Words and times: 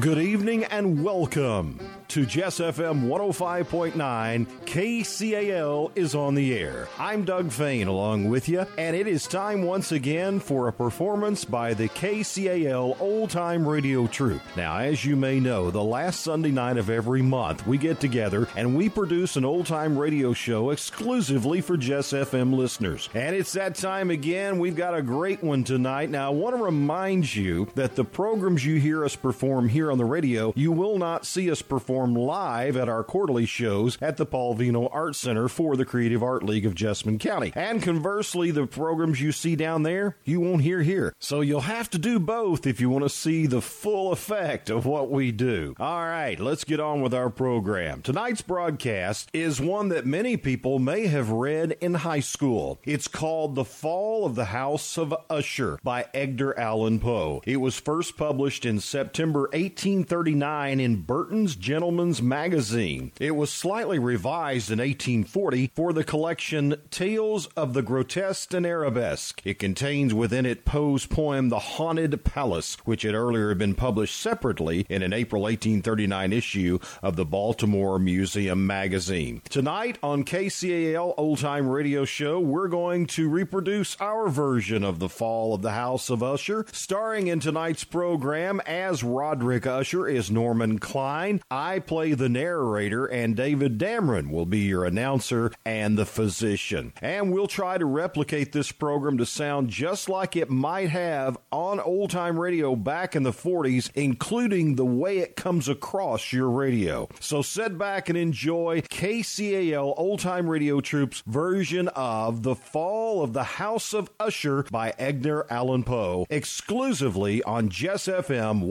Good 0.00 0.16
evening 0.16 0.64
and 0.64 1.04
welcome 1.04 1.78
to 2.08 2.24
Jess 2.24 2.60
FM 2.60 3.08
105.9. 3.08 4.46
KCAL 4.64 5.92
is 5.94 6.14
on 6.14 6.34
the 6.34 6.58
air. 6.58 6.88
I'm 6.98 7.24
Doug 7.24 7.50
Fain 7.50 7.88
along 7.88 8.30
with 8.30 8.48
you, 8.48 8.66
and 8.78 8.96
it 8.96 9.06
is 9.06 9.26
time 9.26 9.62
once 9.62 9.92
again 9.92 10.40
for 10.40 10.68
a 10.68 10.72
performance 10.72 11.44
by 11.44 11.74
the 11.74 11.88
KCAL 11.90 13.00
Old 13.00 13.30
Time 13.30 13.68
Radio 13.68 14.06
Troupe. 14.06 14.40
Now, 14.56 14.78
as 14.78 15.04
you 15.04 15.14
may 15.14 15.40
know, 15.40 15.70
the 15.70 15.82
last 15.82 16.20
Sunday 16.20 16.50
night 16.50 16.78
of 16.78 16.88
every 16.88 17.22
month 17.22 17.66
we 17.66 17.76
get 17.76 18.00
together 18.00 18.48
and 18.56 18.74
we 18.74 18.88
produce 18.88 19.36
an 19.36 19.44
old 19.44 19.66
time 19.66 19.98
radio 19.98 20.32
show 20.32 20.70
exclusively 20.70 21.60
for 21.60 21.76
Jess 21.76 22.12
FM 22.12 22.54
listeners. 22.54 23.10
And 23.12 23.36
it's 23.36 23.52
that 23.52 23.74
time 23.74 24.10
again. 24.10 24.58
We've 24.58 24.76
got 24.76 24.96
a 24.96 25.02
great 25.02 25.42
one 25.42 25.64
tonight. 25.64 26.08
Now, 26.08 26.28
I 26.28 26.34
want 26.34 26.56
to 26.56 26.62
remind 26.62 27.34
you 27.34 27.68
that 27.74 27.94
the 27.94 28.04
programs 28.04 28.64
you 28.64 28.80
hear 28.80 29.04
us 29.04 29.16
perform 29.16 29.68
here 29.68 29.81
on 29.90 29.98
the 29.98 30.04
radio, 30.04 30.52
you 30.56 30.72
will 30.72 30.98
not 30.98 31.26
see 31.26 31.50
us 31.50 31.62
perform 31.62 32.14
live 32.14 32.76
at 32.76 32.88
our 32.88 33.04
quarterly 33.04 33.46
shows 33.46 33.98
at 34.00 34.16
the 34.16 34.26
Paul 34.26 34.54
Vino 34.54 34.86
Art 34.88 35.16
Center 35.16 35.48
for 35.48 35.76
the 35.76 35.84
Creative 35.84 36.22
Art 36.22 36.42
League 36.42 36.66
of 36.66 36.74
Jessamine 36.74 37.18
County. 37.18 37.52
And 37.54 37.82
conversely, 37.82 38.50
the 38.50 38.66
programs 38.66 39.20
you 39.20 39.32
see 39.32 39.56
down 39.56 39.82
there, 39.82 40.16
you 40.24 40.40
won't 40.40 40.62
hear 40.62 40.82
here. 40.82 41.14
So 41.18 41.40
you'll 41.40 41.62
have 41.62 41.90
to 41.90 41.98
do 41.98 42.18
both 42.18 42.66
if 42.66 42.80
you 42.80 42.90
want 42.90 43.04
to 43.04 43.08
see 43.08 43.46
the 43.46 43.60
full 43.60 44.12
effect 44.12 44.70
of 44.70 44.86
what 44.86 45.10
we 45.10 45.32
do. 45.32 45.74
All 45.78 46.04
right, 46.04 46.38
let's 46.38 46.64
get 46.64 46.80
on 46.80 47.00
with 47.00 47.14
our 47.14 47.30
program. 47.30 48.02
Tonight's 48.02 48.42
broadcast 48.42 49.28
is 49.32 49.60
one 49.60 49.88
that 49.88 50.06
many 50.06 50.36
people 50.36 50.78
may 50.78 51.06
have 51.06 51.30
read 51.30 51.72
in 51.80 51.94
high 51.94 52.20
school. 52.20 52.80
It's 52.84 53.08
called 53.08 53.54
The 53.54 53.64
Fall 53.64 54.26
of 54.26 54.34
the 54.34 54.46
House 54.46 54.98
of 54.98 55.14
Usher 55.30 55.78
by 55.82 56.06
Edgar 56.14 56.58
Allan 56.58 57.00
Poe. 57.00 57.42
It 57.46 57.56
was 57.58 57.78
first 57.78 58.16
published 58.16 58.64
in 58.64 58.80
September 58.80 59.48
1839 59.72 60.80
in 60.80 60.96
Burton's 60.96 61.56
Gentleman's 61.56 62.20
Magazine. 62.20 63.10
It 63.18 63.34
was 63.34 63.50
slightly 63.50 63.98
revised 63.98 64.70
in 64.70 64.78
1840 64.78 65.70
for 65.74 65.94
the 65.94 66.04
collection 66.04 66.76
Tales 66.90 67.46
of 67.56 67.72
the 67.72 67.80
Grotesque 67.80 68.52
and 68.52 68.66
Arabesque. 68.66 69.40
It 69.44 69.58
contains 69.58 70.12
within 70.12 70.44
it 70.44 70.66
Poe's 70.66 71.06
poem 71.06 71.48
The 71.48 71.58
Haunted 71.58 72.22
Palace, 72.22 72.76
which 72.84 73.02
had 73.02 73.14
earlier 73.14 73.54
been 73.54 73.74
published 73.74 74.20
separately 74.20 74.84
in 74.90 75.02
an 75.02 75.14
April 75.14 75.42
1839 75.42 76.32
issue 76.34 76.78
of 77.02 77.16
the 77.16 77.24
Baltimore 77.24 77.98
Museum 77.98 78.66
Magazine. 78.66 79.40
Tonight 79.48 79.98
on 80.02 80.24
KCAL 80.24 81.14
Old 81.16 81.38
Time 81.38 81.66
Radio 81.66 82.04
Show, 82.04 82.38
we're 82.38 82.68
going 82.68 83.06
to 83.06 83.28
reproduce 83.28 83.96
our 84.00 84.28
version 84.28 84.84
of 84.84 84.98
The 84.98 85.08
Fall 85.08 85.54
of 85.54 85.62
the 85.62 85.72
House 85.72 86.10
of 86.10 86.22
Usher. 86.22 86.66
Starring 86.72 87.28
in 87.28 87.40
tonight's 87.40 87.84
program 87.84 88.60
as 88.66 89.02
Roderick 89.02 89.61
Usher 89.66 90.06
is 90.08 90.30
Norman 90.30 90.78
Cline. 90.78 91.40
I 91.50 91.78
play 91.78 92.14
the 92.14 92.28
narrator, 92.28 93.06
and 93.06 93.36
David 93.36 93.78
Damron 93.78 94.30
will 94.30 94.46
be 94.46 94.60
your 94.60 94.84
announcer 94.84 95.52
and 95.64 95.96
the 95.96 96.06
physician. 96.06 96.92
And 97.00 97.32
we'll 97.32 97.46
try 97.46 97.78
to 97.78 97.84
replicate 97.84 98.52
this 98.52 98.72
program 98.72 99.18
to 99.18 99.26
sound 99.26 99.70
just 99.70 100.08
like 100.08 100.36
it 100.36 100.50
might 100.50 100.90
have 100.90 101.36
on 101.50 101.80
old 101.80 102.10
time 102.10 102.38
radio 102.38 102.76
back 102.76 103.16
in 103.16 103.22
the 103.22 103.32
40s, 103.32 103.90
including 103.94 104.76
the 104.76 104.84
way 104.84 105.18
it 105.18 105.36
comes 105.36 105.68
across 105.68 106.32
your 106.32 106.50
radio. 106.50 107.08
So 107.20 107.42
sit 107.42 107.78
back 107.78 108.08
and 108.08 108.18
enjoy 108.18 108.82
KCAL 108.82 109.94
Old 109.96 110.20
Time 110.20 110.48
Radio 110.48 110.80
Troupe's 110.80 111.22
version 111.26 111.88
of 111.88 112.42
The 112.42 112.54
Fall 112.54 113.22
of 113.22 113.32
the 113.32 113.44
House 113.44 113.92
of 113.92 114.10
Usher 114.18 114.64
by 114.70 114.94
Edgar 114.98 115.46
Allan 115.50 115.84
Poe, 115.84 116.26
exclusively 116.30 117.42
on 117.44 117.68
Jess 117.68 118.06
FM 118.06 118.62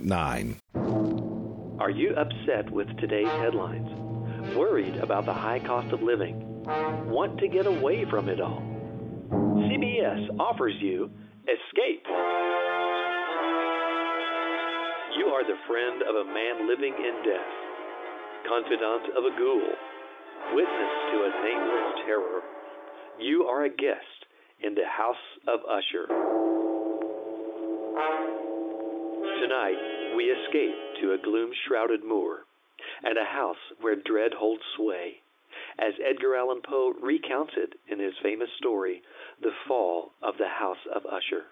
105.9. 0.00 1.80
Are 1.80 1.90
you 1.90 2.14
upset 2.14 2.70
with 2.70 2.86
today's 2.98 3.28
headlines? 3.28 3.88
Worried 4.56 4.96
about 4.96 5.26
the 5.26 5.32
high 5.32 5.58
cost 5.60 5.92
of 5.92 6.02
living? 6.02 6.64
Want 7.08 7.38
to 7.38 7.48
get 7.48 7.66
away 7.66 8.04
from 8.08 8.28
it 8.28 8.40
all? 8.40 8.62
CBS 9.30 10.38
offers 10.38 10.74
you 10.80 11.10
Escape. 11.42 12.06
You 15.18 15.26
are 15.26 15.44
the 15.44 15.58
friend 15.66 16.02
of 16.02 16.14
a 16.14 16.24
man 16.24 16.68
living 16.68 16.94
in 16.94 17.24
death, 17.24 17.52
confidant 18.46 19.16
of 19.18 19.24
a 19.24 19.36
ghoul, 19.36 19.74
witness 20.54 20.92
to 21.10 21.16
a 21.18 21.30
nameless 21.42 22.06
terror. 22.06 22.40
You 23.20 23.44
are 23.44 23.64
a 23.64 23.68
guest 23.68 24.26
in 24.62 24.74
the 24.74 24.86
House 24.86 25.16
of 25.48 25.60
Usher. 25.68 26.06
Tonight, 29.42 29.91
we 30.16 30.24
escape 30.24 30.74
to 31.00 31.12
a 31.12 31.18
gloom 31.18 31.50
shrouded 31.66 32.04
moor 32.04 32.44
and 33.04 33.16
a 33.18 33.24
house 33.24 33.56
where 33.80 33.96
dread 33.96 34.32
holds 34.32 34.62
sway, 34.76 35.14
as 35.78 35.92
Edgar 36.04 36.36
Allan 36.36 36.60
Poe 36.62 36.92
recounts 37.02 37.52
it 37.56 37.74
in 37.90 37.98
his 37.98 38.14
famous 38.22 38.48
story, 38.58 39.02
The 39.40 39.50
Fall 39.66 40.12
of 40.22 40.34
the 40.38 40.48
House 40.48 40.82
of 40.94 41.02
Usher. 41.06 41.44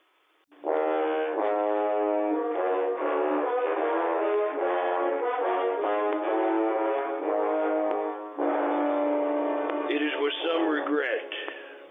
It 9.90 10.02
is 10.02 10.14
with 10.20 10.34
some 10.46 10.68
regret, 10.68 11.30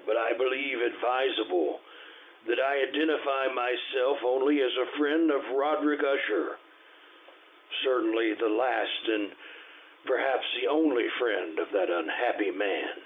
but 0.06 0.16
I 0.16 0.32
believe 0.38 0.78
advisable, 0.80 1.80
that 2.50 2.58
I 2.58 2.82
identify 2.82 3.54
myself 3.54 4.18
only 4.26 4.58
as 4.66 4.74
a 4.74 4.98
friend 4.98 5.30
of 5.30 5.54
Roderick 5.54 6.02
Usher. 6.02 6.58
Certainly 7.86 8.34
the 8.42 8.50
last 8.50 9.04
and 9.06 9.30
perhaps 10.10 10.50
the 10.58 10.66
only 10.66 11.06
friend 11.22 11.62
of 11.62 11.70
that 11.70 11.94
unhappy 11.94 12.50
man. 12.50 13.06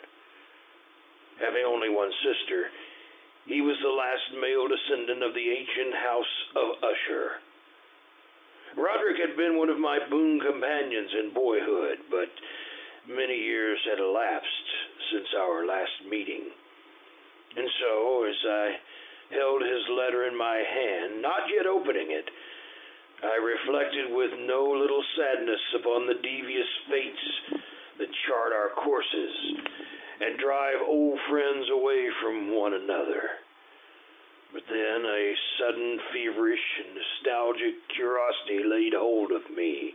Having 1.43 1.67
only 1.67 1.91
one 1.91 2.11
sister, 2.23 2.71
he 3.43 3.59
was 3.59 3.75
the 3.83 3.91
last 3.91 4.39
male 4.39 4.63
descendant 4.71 5.19
of 5.19 5.35
the 5.35 5.49
ancient 5.51 5.91
house 5.99 6.35
of 6.55 6.67
Usher. 6.79 7.43
Roderick 8.79 9.19
had 9.19 9.35
been 9.35 9.59
one 9.59 9.67
of 9.67 9.77
my 9.77 9.99
boon 10.07 10.39
companions 10.39 11.11
in 11.19 11.35
boyhood, 11.35 11.99
but 12.09 12.31
many 13.11 13.35
years 13.35 13.79
had 13.91 13.99
elapsed 13.99 14.69
since 15.11 15.27
our 15.35 15.67
last 15.67 16.07
meeting. 16.09 16.47
And 17.59 17.67
so, 17.83 18.23
as 18.23 18.39
I 18.47 18.65
held 19.33 19.61
his 19.61 19.85
letter 19.89 20.25
in 20.27 20.38
my 20.38 20.57
hand, 20.61 21.21
not 21.21 21.49
yet 21.49 21.66
opening 21.66 22.11
it, 22.11 22.29
I 23.23 23.39
reflected 23.39 24.11
with 24.11 24.31
no 24.45 24.67
little 24.67 25.03
sadness 25.16 25.61
upon 25.79 26.07
the 26.07 26.19
devious 26.19 26.67
fates 26.91 27.27
that 27.99 28.22
chart 28.27 28.51
our 28.51 28.75
courses 28.83 29.33
and 30.19 30.39
drive 30.39 30.83
old 30.85 31.19
friends 31.29 31.67
away 31.72 32.07
from 32.22 32.53
one 32.53 32.73
another. 32.73 33.39
But 34.51 34.63
then 34.69 35.05
a 35.07 35.33
sudden 35.57 35.99
feverish 36.11 36.67
and 36.85 36.99
nostalgic 36.99 37.75
curiosity 37.95 38.61
laid 38.67 38.93
hold 38.93 39.31
of 39.31 39.41
me, 39.55 39.93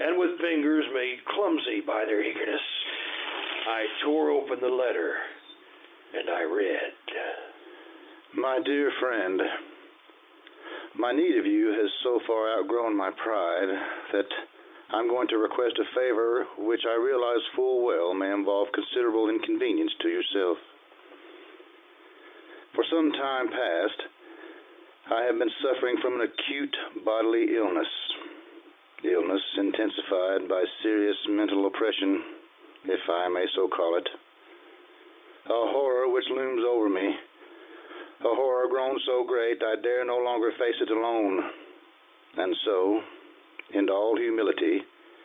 and 0.00 0.18
with 0.18 0.40
fingers 0.40 0.84
made 0.94 1.24
clumsy 1.28 1.80
by 1.86 2.04
their 2.06 2.24
eagerness, 2.24 2.66
I 3.68 3.84
tore 4.04 4.30
open 4.30 4.58
the 4.60 4.72
letter 4.72 5.14
and 6.16 6.30
I 6.30 6.42
read. 6.42 6.92
My 8.36 8.60
dear 8.62 8.92
friend, 9.00 9.40
my 10.98 11.12
need 11.12 11.38
of 11.38 11.46
you 11.46 11.72
has 11.72 11.90
so 12.04 12.20
far 12.26 12.60
outgrown 12.60 12.94
my 12.94 13.10
pride 13.10 13.68
that 14.12 14.28
I'm 14.90 15.08
going 15.08 15.28
to 15.28 15.38
request 15.38 15.80
a 15.80 15.94
favor 15.96 16.44
which 16.58 16.82
I 16.86 16.94
realize 16.94 17.40
full 17.56 17.86
well 17.86 18.12
may 18.12 18.30
involve 18.30 18.68
considerable 18.74 19.30
inconvenience 19.30 19.92
to 20.02 20.08
yourself. 20.08 20.58
For 22.74 22.84
some 22.92 23.12
time 23.12 23.48
past, 23.48 23.98
I 25.10 25.22
have 25.24 25.38
been 25.38 25.50
suffering 25.64 25.96
from 26.02 26.20
an 26.20 26.28
acute 26.28 26.76
bodily 27.06 27.56
illness, 27.56 27.88
illness 29.04 29.42
intensified 29.56 30.48
by 30.50 30.64
serious 30.82 31.16
mental 31.30 31.66
oppression, 31.66 32.22
if 32.84 33.00
I 33.08 33.28
may 33.28 33.46
so 33.56 33.68
call 33.68 33.96
it. 33.96 34.08
A 35.46 35.72
horror 35.72 36.12
which 36.12 36.28
looms 36.28 36.62
over 36.68 36.90
me 36.90 37.16
a 38.20 38.34
horror 38.34 38.68
grown 38.68 38.98
so 39.06 39.24
great 39.24 39.58
I 39.62 39.80
dare 39.80 40.04
no 40.04 40.18
longer 40.18 40.50
face 40.52 40.74
it 40.80 40.90
alone. 40.90 41.40
And 42.36 42.54
so, 42.64 43.00
in 43.74 43.88
all 43.88 44.16
humility, 44.16 44.80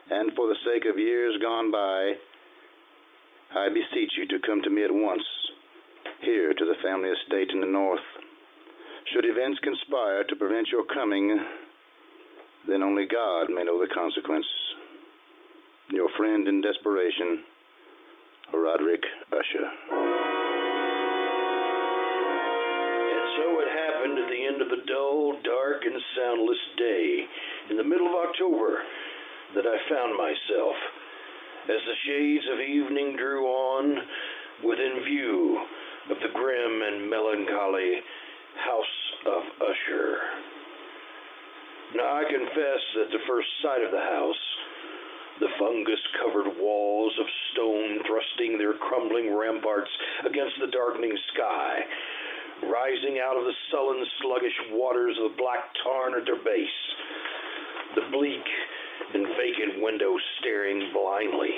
and 0.09 0.31
for 0.35 0.47
the 0.47 0.59
sake 0.65 0.85
of 0.89 0.99
years 0.99 1.41
gone 1.41 1.71
by, 1.71 2.13
I 3.55 3.69
beseech 3.69 4.11
you 4.17 4.27
to 4.27 4.45
come 4.45 4.61
to 4.63 4.69
me 4.69 4.83
at 4.83 4.93
once, 4.93 5.23
here 6.21 6.53
to 6.53 6.65
the 6.65 6.81
family 6.83 7.09
estate 7.09 7.49
in 7.51 7.61
the 7.61 7.67
north. 7.67 8.05
Should 9.13 9.25
events 9.25 9.59
conspire 9.63 10.23
to 10.23 10.35
prevent 10.35 10.67
your 10.69 10.85
coming, 10.85 11.39
then 12.67 12.83
only 12.83 13.05
God 13.05 13.49
may 13.49 13.63
know 13.63 13.79
the 13.79 13.93
consequence. 13.93 14.45
Your 15.89 16.09
friend 16.17 16.47
in 16.47 16.61
desperation, 16.61 17.43
Roderick 18.53 19.03
Usher. 19.31 20.22
So 23.37 23.59
it 23.59 23.69
happened 23.69 24.19
at 24.19 24.29
the 24.29 24.45
end 24.45 24.61
of 24.61 24.67
a 24.67 24.85
dull, 24.85 25.33
dark, 25.43 25.85
and 25.85 25.95
soundless 26.17 26.63
day 26.77 27.25
in 27.69 27.77
the 27.77 27.83
middle 27.83 28.07
of 28.07 28.29
October 28.29 28.83
that 29.55 29.65
I 29.65 29.77
found 29.89 30.17
myself 30.17 30.75
as 31.69 31.81
the 31.85 31.97
shades 32.05 32.45
of 32.51 32.59
evening 32.59 33.15
drew 33.15 33.45
on 33.45 33.97
within 34.63 35.03
view 35.05 35.65
of 36.11 36.17
the 36.19 36.33
grim 36.33 36.81
and 36.81 37.09
melancholy 37.09 38.01
House 38.59 38.97
of 39.25 39.43
Usher. 39.61 40.17
Now, 41.95 42.19
I 42.19 42.23
confess 42.25 42.81
that 42.97 43.09
the 43.11 43.23
first 43.27 43.47
sight 43.61 43.81
of 43.81 43.91
the 43.91 44.01
house, 44.01 44.43
the 45.39 45.53
fungus 45.59 46.01
covered 46.21 46.57
walls 46.59 47.13
of 47.19 47.25
stone 47.53 47.99
thrusting 48.05 48.57
their 48.57 48.73
crumbling 48.73 49.33
ramparts 49.35 49.91
against 50.25 50.55
the 50.59 50.71
darkening 50.71 51.15
sky, 51.33 51.81
rising 52.69 53.19
out 53.19 53.37
of 53.37 53.45
the 53.45 53.57
sullen, 53.71 54.03
sluggish 54.21 54.59
waters 54.71 55.17
of 55.21 55.31
the 55.31 55.37
black 55.37 55.71
tarn 55.83 56.13
at 56.19 56.25
their 56.25 56.41
base, 56.43 56.79
the 57.95 58.07
bleak 58.11 58.47
and 59.13 59.27
vacant 59.37 59.81
windows 59.81 60.21
staring 60.39 60.91
blindly, 60.93 61.53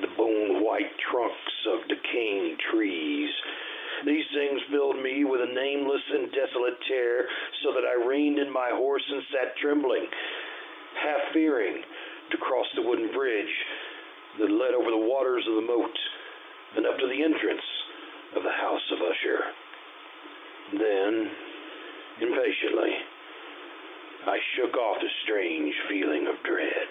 the 0.00 0.12
bone 0.16 0.64
white 0.64 0.92
trunks 1.10 1.56
of 1.72 1.88
decaying 1.88 2.56
trees. 2.72 3.30
These 4.04 4.28
things 4.34 4.60
filled 4.70 5.00
me 5.00 5.24
with 5.24 5.40
a 5.40 5.52
nameless 5.52 6.04
and 6.12 6.32
desolate 6.32 6.76
terror, 6.88 7.24
so 7.64 7.72
that 7.72 7.88
I 7.88 7.96
reined 8.06 8.38
in 8.38 8.52
my 8.52 8.70
horse 8.72 9.04
and 9.08 9.22
sat 9.32 9.56
trembling, 9.56 10.06
half 11.02 11.32
fearing 11.32 11.82
to 12.30 12.36
cross 12.38 12.66
the 12.74 12.82
wooden 12.82 13.12
bridge 13.12 13.54
that 14.38 14.50
led 14.50 14.74
over 14.74 14.90
the 14.90 15.06
waters 15.08 15.44
of 15.48 15.56
the 15.56 15.68
moat 15.68 15.96
and 16.76 16.86
up 16.86 16.98
to 16.98 17.06
the 17.08 17.24
entrance 17.24 17.64
of 18.36 18.42
the 18.42 18.52
house 18.52 18.84
of 18.92 19.00
Usher. 19.00 19.40
Then, 20.72 21.30
impatiently, 22.20 22.92
I 24.26 24.38
shook 24.56 24.74
off 24.76 24.96
the 25.00 25.08
strange 25.22 25.74
feeling 25.88 26.26
of 26.26 26.34
dread. 26.42 26.90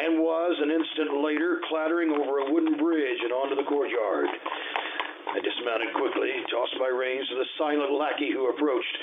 And 0.00 0.18
was 0.18 0.56
an 0.58 0.70
instant 0.70 1.22
later 1.22 1.60
clattering 1.68 2.10
over 2.10 2.38
a 2.38 2.50
wooden 2.50 2.76
bridge 2.78 3.20
and 3.22 3.32
onto 3.32 3.54
the 3.56 3.68
courtyard. 3.68 4.26
I 4.26 5.40
dismounted 5.40 5.92
quickly, 5.94 6.30
tossed 6.50 6.76
my 6.80 6.88
reins 6.88 7.28
to 7.28 7.36
the 7.36 7.46
silent 7.58 7.92
lackey 7.92 8.32
who 8.32 8.48
approached, 8.48 8.96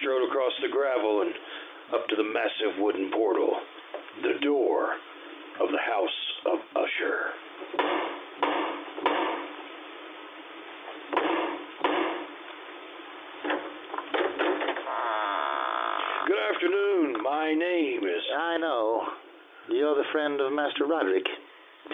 strode 0.00 0.26
across 0.28 0.52
the 0.60 0.68
gravel 0.68 1.22
and 1.22 1.32
up 1.94 2.06
to 2.08 2.16
the 2.16 2.24
massive 2.24 2.80
wooden 2.80 3.10
portal, 3.12 3.54
the 4.22 4.40
door 4.42 4.94
of 5.60 5.70
the 5.70 5.78
house 5.78 6.18
of 6.46 6.58
Usher. 6.76 7.32
Good 16.26 16.44
afternoon. 16.54 17.22
My 17.22 17.54
name 17.54 18.02
is. 18.04 18.22
I 18.36 18.58
know. 18.58 19.02
You're 19.88 20.04
the 20.04 20.12
friend 20.12 20.36
of 20.44 20.52
Master 20.52 20.84
Roderick. 20.84 21.24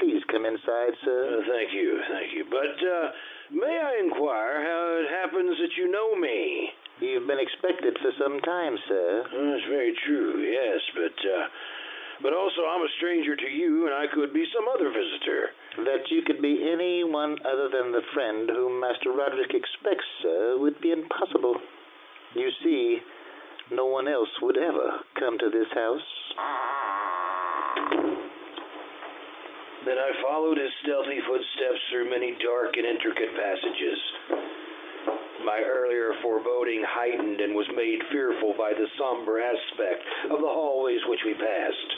Please 0.02 0.19
come 0.26 0.43
inside, 0.44 0.99
Uh, 0.99 1.05
sir. 1.06 1.44
thank 1.46 1.70
you, 1.73 2.02
thank 2.11 2.32
you. 2.35 2.43
But 2.50 2.75
uh, 2.82 3.12
may 3.55 3.70
I 3.70 4.02
inquire 4.02 4.67
how 4.67 4.99
it 4.99 5.06
happens 5.14 5.55
that 5.62 5.76
you 5.79 5.87
know 5.87 6.17
me? 6.19 6.73
You've 6.99 7.29
been 7.29 7.38
expected 7.38 7.94
for 8.02 8.11
some 8.19 8.41
time, 8.41 8.75
sir. 8.88 9.23
Uh, 9.31 9.31
That's 9.31 9.69
very 9.70 9.94
true, 10.05 10.43
yes, 10.43 10.81
but 10.99 11.14
uh, 11.23 11.46
but 12.23 12.32
also 12.35 12.67
I'm 12.67 12.82
a 12.82 12.91
stranger 12.99 13.37
to 13.37 13.46
you, 13.49 13.87
and 13.87 13.94
I 13.94 14.11
could 14.12 14.35
be 14.35 14.43
some 14.52 14.67
other 14.75 14.91
visitor. 14.91 15.55
That 15.87 16.11
you 16.11 16.23
could 16.26 16.43
be 16.43 16.67
anyone 16.67 17.38
other 17.46 17.69
than 17.70 17.93
the 17.93 18.02
friend 18.12 18.50
whom 18.50 18.81
Master 18.81 19.12
Roderick 19.14 19.55
expects, 19.55 20.08
sir, 20.20 20.56
would 20.58 20.81
be 20.81 20.91
impossible. 20.91 21.62
You 22.35 22.50
see, 22.64 22.99
no 23.70 23.87
one 23.87 24.08
else 24.08 24.35
would 24.43 24.58
ever 24.58 24.99
come 25.14 25.38
to 25.38 25.49
this 25.49 25.70
house. 25.73 26.11
Then 29.85 29.99
I 30.00 30.11
followed 30.25 30.56
his 30.56 30.73
stealthy 30.81 31.21
footsteps 31.29 31.81
through 31.93 32.09
many 32.09 32.37
dark 32.41 32.73
and 32.76 32.87
intricate 32.87 33.37
passages. 33.37 34.00
My 35.44 35.61
earlier 35.61 36.12
foreboding 36.23 36.82
heightened 36.88 37.41
and 37.41 37.55
was 37.55 37.69
made 37.76 38.00
fearful 38.11 38.55
by 38.56 38.73
the 38.73 38.88
somber 38.97 39.44
aspect 39.44 40.00
of 40.32 40.41
the 40.41 40.49
hallways 40.49 41.05
which 41.06 41.21
we 41.26 41.35
passed. 41.37 41.91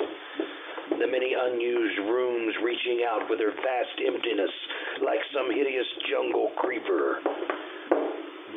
The 0.99 1.07
many 1.07 1.31
unused 1.39 1.99
rooms 2.11 2.55
reaching 2.65 3.07
out 3.07 3.31
with 3.31 3.39
their 3.39 3.55
vast 3.55 3.97
emptiness 4.03 4.51
like 5.07 5.21
some 5.31 5.55
hideous 5.55 5.87
jungle 6.11 6.51
creeper. 6.59 7.23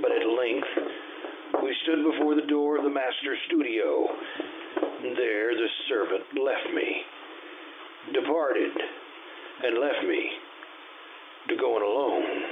But 0.01 0.09
at 0.09 0.25
length, 0.25 0.73
we 1.61 1.75
stood 1.83 2.01
before 2.01 2.33
the 2.33 2.47
door 2.49 2.77
of 2.77 2.83
the 2.83 2.89
master 2.89 3.37
studio. 3.45 4.09
There 5.15 5.55
the 5.55 5.67
servant 5.87 6.23
left 6.37 6.73
me, 6.73 7.01
departed, 8.13 8.71
and 9.63 9.79
left 9.79 10.03
me 10.07 10.31
to 11.49 11.55
go 11.55 11.75
on 11.75 11.81
alone. 11.81 12.43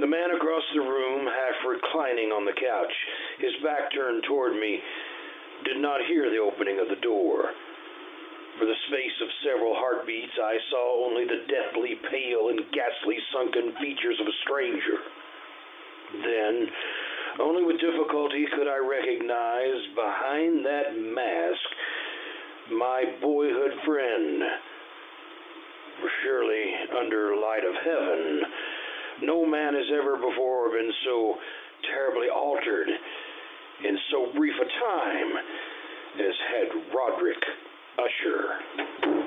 The 0.00 0.06
man 0.06 0.30
across 0.34 0.64
the 0.74 0.80
room, 0.80 1.26
half 1.26 1.66
reclining 1.68 2.32
on 2.32 2.44
the 2.44 2.52
couch, 2.52 2.92
his 3.38 3.52
back 3.62 3.92
turned 3.94 4.24
toward 4.24 4.54
me, 4.56 4.80
did 5.64 5.78
not 5.78 6.00
hear 6.08 6.30
the 6.30 6.42
opening 6.42 6.80
of 6.80 6.88
the 6.88 7.00
door. 7.02 7.52
For 8.58 8.66
the 8.66 8.80
space 8.88 9.16
of 9.22 9.28
several 9.44 9.74
heartbeats, 9.74 10.32
I 10.42 10.58
saw 10.70 11.06
only 11.06 11.24
the 11.24 11.44
deathly 11.48 11.96
pale 12.10 12.48
and 12.48 12.60
ghastly 12.72 13.18
sunken 13.32 13.72
features 13.80 14.18
of 14.20 14.26
a 14.26 14.36
stranger. 14.44 14.98
Then, 16.20 16.68
only 17.40 17.64
with 17.64 17.80
difficulty 17.80 18.46
could 18.54 18.68
I 18.68 18.78
recognize 18.78 19.80
behind 19.94 20.64
that 20.66 20.96
mask 20.96 21.68
my 22.72 23.04
boyhood 23.20 23.72
friend. 23.84 24.42
Surely, 26.22 26.64
under 26.98 27.36
light 27.36 27.64
of 27.64 27.74
heaven, 27.84 28.42
no 29.22 29.46
man 29.46 29.74
has 29.74 29.86
ever 29.98 30.16
before 30.16 30.70
been 30.70 30.92
so 31.04 31.36
terribly 31.90 32.28
altered 32.28 32.88
in 33.84 33.98
so 34.10 34.32
brief 34.34 34.54
a 34.54 34.64
time 34.64 35.30
as 36.18 36.34
had 36.50 36.94
Roderick 36.94 37.42
Usher. 37.98 39.24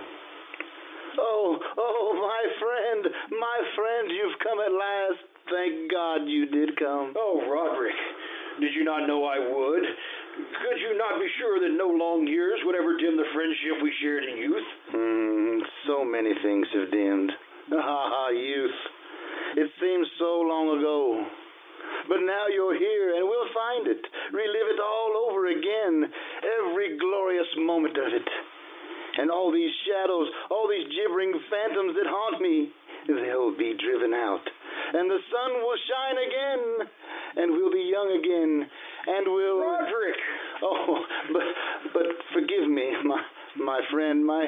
Oh, 1.18 1.60
oh, 1.78 2.14
my 2.22 2.44
friend, 2.60 3.14
my 3.40 3.60
friend, 3.76 4.12
you've 4.12 4.40
come 4.40 4.60
at 4.60 4.72
last. 4.72 5.35
Thank 5.50 5.92
God 5.92 6.26
you 6.26 6.50
did 6.50 6.74
come. 6.78 7.14
Oh, 7.16 7.46
Roderick, 7.46 7.96
did 8.60 8.74
you 8.74 8.84
not 8.84 9.06
know 9.06 9.26
I 9.26 9.38
would? 9.38 9.86
Could 9.86 10.80
you 10.82 10.98
not 10.98 11.20
be 11.22 11.30
sure 11.38 11.62
that 11.62 11.78
no 11.78 11.88
long 11.88 12.26
years 12.26 12.60
would 12.66 12.76
ever 12.76 12.98
dim 12.98 13.16
the 13.16 13.30
friendship 13.34 13.78
we 13.84 13.94
shared 14.02 14.24
in 14.26 14.38
youth? 14.42 14.70
Hmm, 14.90 15.60
so 15.88 16.04
many 16.04 16.34
things 16.42 16.68
have 16.74 16.92
dimmed. 16.92 17.32
Ha 17.66 17.82
ha, 17.82 18.30
youth. 18.30 18.78
It 19.58 19.72
seems 19.82 20.06
so 20.20 20.46
long 20.46 20.78
ago. 20.78 21.26
But 22.08 22.22
now 22.22 22.46
you're 22.46 22.78
here, 22.78 23.18
and 23.18 23.26
we'll 23.26 23.50
find 23.50 23.88
it, 23.90 24.02
relive 24.30 24.70
it 24.70 24.82
all 24.82 25.26
over 25.26 25.50
again, 25.50 26.06
every 26.62 26.98
glorious 26.98 27.50
moment 27.58 27.98
of 27.98 28.14
it. 28.14 28.28
And 29.18 29.32
all 29.32 29.50
these 29.52 29.72
shadows, 29.90 30.28
all 30.52 30.70
these 30.70 30.86
gibbering 30.94 31.34
phantoms 31.50 31.96
that 31.98 32.06
haunt 32.06 32.42
me, 32.42 32.70
they'll 33.08 33.58
be 33.58 33.74
driven 33.82 34.14
out. 34.14 34.46
And 34.94 35.10
the 35.10 35.20
sun 35.32 35.52
will 35.64 35.80
shine 35.90 36.18
again, 36.22 36.62
and 37.38 37.52
we'll 37.52 37.72
be 37.72 37.90
young 37.90 38.12
again, 38.20 38.70
and 39.08 39.24
we'll. 39.28 39.60
Roderick! 39.60 40.20
Oh, 40.62 41.04
but 41.34 41.48
but 41.94 42.08
forgive 42.34 42.70
me, 42.70 42.92
my 43.04 43.22
my 43.58 43.80
friend. 43.92 44.26
My 44.26 44.46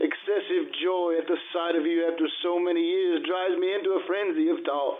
excessive 0.00 0.72
joy 0.82 1.18
at 1.20 1.26
the 1.26 1.36
sight 1.52 1.76
of 1.76 1.84
you 1.84 2.08
after 2.10 2.24
so 2.42 2.58
many 2.58 2.80
years 2.80 3.20
drives 3.26 3.58
me 3.60 3.74
into 3.74 3.90
a 3.98 4.06
frenzy 4.06 4.48
of 4.48 4.64
talk. 4.64 4.98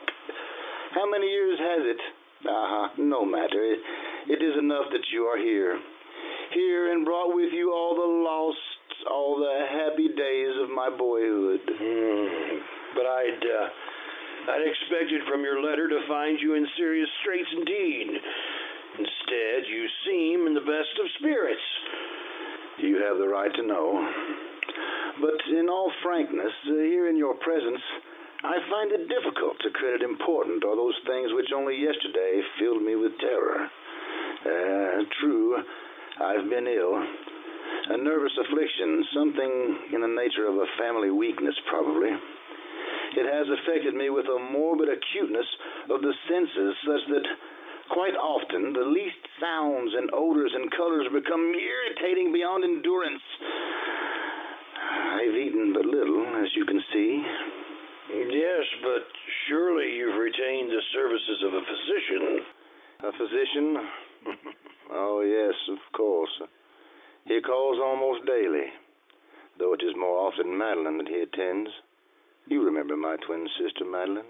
How 0.94 1.08
many 1.08 1.26
years 1.26 1.58
has 1.58 1.82
it? 1.86 2.00
Ah, 2.48 2.92
no 2.98 3.24
matter. 3.24 3.62
It, 3.62 3.80
it 4.28 4.42
is 4.42 4.58
enough 4.58 4.90
that 4.92 5.04
you 5.12 5.24
are 5.24 5.38
here. 5.38 5.78
Here 6.52 6.92
and 6.92 7.04
brought 7.04 7.34
with 7.34 7.52
you 7.52 7.72
all 7.72 7.94
the 7.94 8.10
lost, 8.26 8.58
all 9.10 9.38
the 9.38 9.66
happy 9.70 10.08
days 10.08 10.54
of 10.60 10.68
my 10.70 10.90
boyhood. 10.90 11.60
Hmm, 11.64 12.58
but 12.96 13.06
I'd, 13.06 13.40
uh, 13.40 13.68
I'd 14.48 14.64
expected 14.64 15.20
from 15.28 15.44
your 15.44 15.62
letter 15.62 15.88
to 15.88 16.00
find 16.08 16.38
you 16.40 16.54
in 16.54 16.66
serious 16.76 17.08
straits 17.20 17.48
indeed. 17.52 18.08
Instead, 18.98 19.68
you 19.68 19.86
seem 20.06 20.46
in 20.46 20.54
the 20.54 20.64
best 20.64 20.94
of 20.98 21.06
spirits. 21.18 21.66
You 22.78 23.02
have 23.04 23.18
the 23.18 23.28
right 23.28 23.52
to 23.54 23.62
know. 23.62 24.08
But 25.20 25.40
in 25.52 25.68
all 25.68 25.92
frankness, 26.02 26.52
uh, 26.66 26.72
here 26.88 27.08
in 27.08 27.16
your 27.16 27.34
presence, 27.34 27.80
I 28.42 28.56
find 28.70 28.92
it 28.92 29.08
difficult 29.08 29.60
to 29.60 29.70
credit 29.76 30.00
important 30.00 30.64
or 30.64 30.74
those 30.74 30.96
things 31.06 31.30
which 31.34 31.52
only 31.54 31.76
yesterday 31.76 32.40
filled 32.58 32.82
me 32.82 32.96
with 32.96 33.12
terror. 33.20 33.68
Uh, 34.40 35.04
true, 35.20 35.60
I've 36.20 36.48
been 36.48 36.66
ill. 36.66 36.96
A 37.92 37.96
nervous 37.98 38.32
affliction, 38.40 39.04
something 39.14 39.78
in 39.92 40.00
the 40.00 40.08
nature 40.08 40.46
of 40.48 40.56
a 40.56 40.66
family 40.78 41.10
weakness, 41.10 41.54
probably. 41.68 42.16
It 43.16 43.26
has 43.26 43.46
affected 43.48 43.94
me 43.94 44.10
with 44.10 44.26
a 44.26 44.38
morbid 44.52 44.88
acuteness 44.88 45.46
of 45.90 46.02
the 46.02 46.14
senses, 46.28 46.74
such 46.86 47.04
that 47.10 47.26
Quite 47.90 48.14
often, 48.14 48.72
the 48.72 48.86
least 48.86 49.18
sounds 49.40 49.90
and 49.98 50.10
odors 50.14 50.52
and 50.54 50.70
colors 50.70 51.08
become 51.12 51.52
irritating 51.52 52.32
beyond 52.32 52.62
endurance. 52.62 53.22
I've 55.18 55.34
eaten 55.34 55.72
but 55.74 55.84
little, 55.84 56.24
as 56.38 56.54
you 56.54 56.64
can 56.66 56.80
see. 56.92 57.22
Yes, 58.30 58.64
but 58.82 59.02
surely 59.48 59.90
you've 59.90 60.14
retained 60.14 60.70
the 60.70 60.82
services 60.94 61.42
of 61.46 61.54
a 61.54 61.62
physician. 61.66 62.46
A 63.02 63.12
physician? 63.18 63.76
oh, 64.92 65.20
yes, 65.22 65.54
of 65.74 65.92
course. 65.92 66.42
He 67.26 67.40
calls 67.40 67.78
almost 67.82 68.24
daily, 68.24 68.70
though 69.58 69.74
it 69.74 69.82
is 69.82 69.96
more 69.98 70.30
often 70.30 70.56
Madeline 70.56 70.98
that 70.98 71.08
he 71.08 71.22
attends. 71.26 71.70
You 72.50 72.66
remember 72.66 72.96
my 72.96 73.14
twin 73.24 73.46
sister, 73.62 73.84
Madeline? 73.86 74.26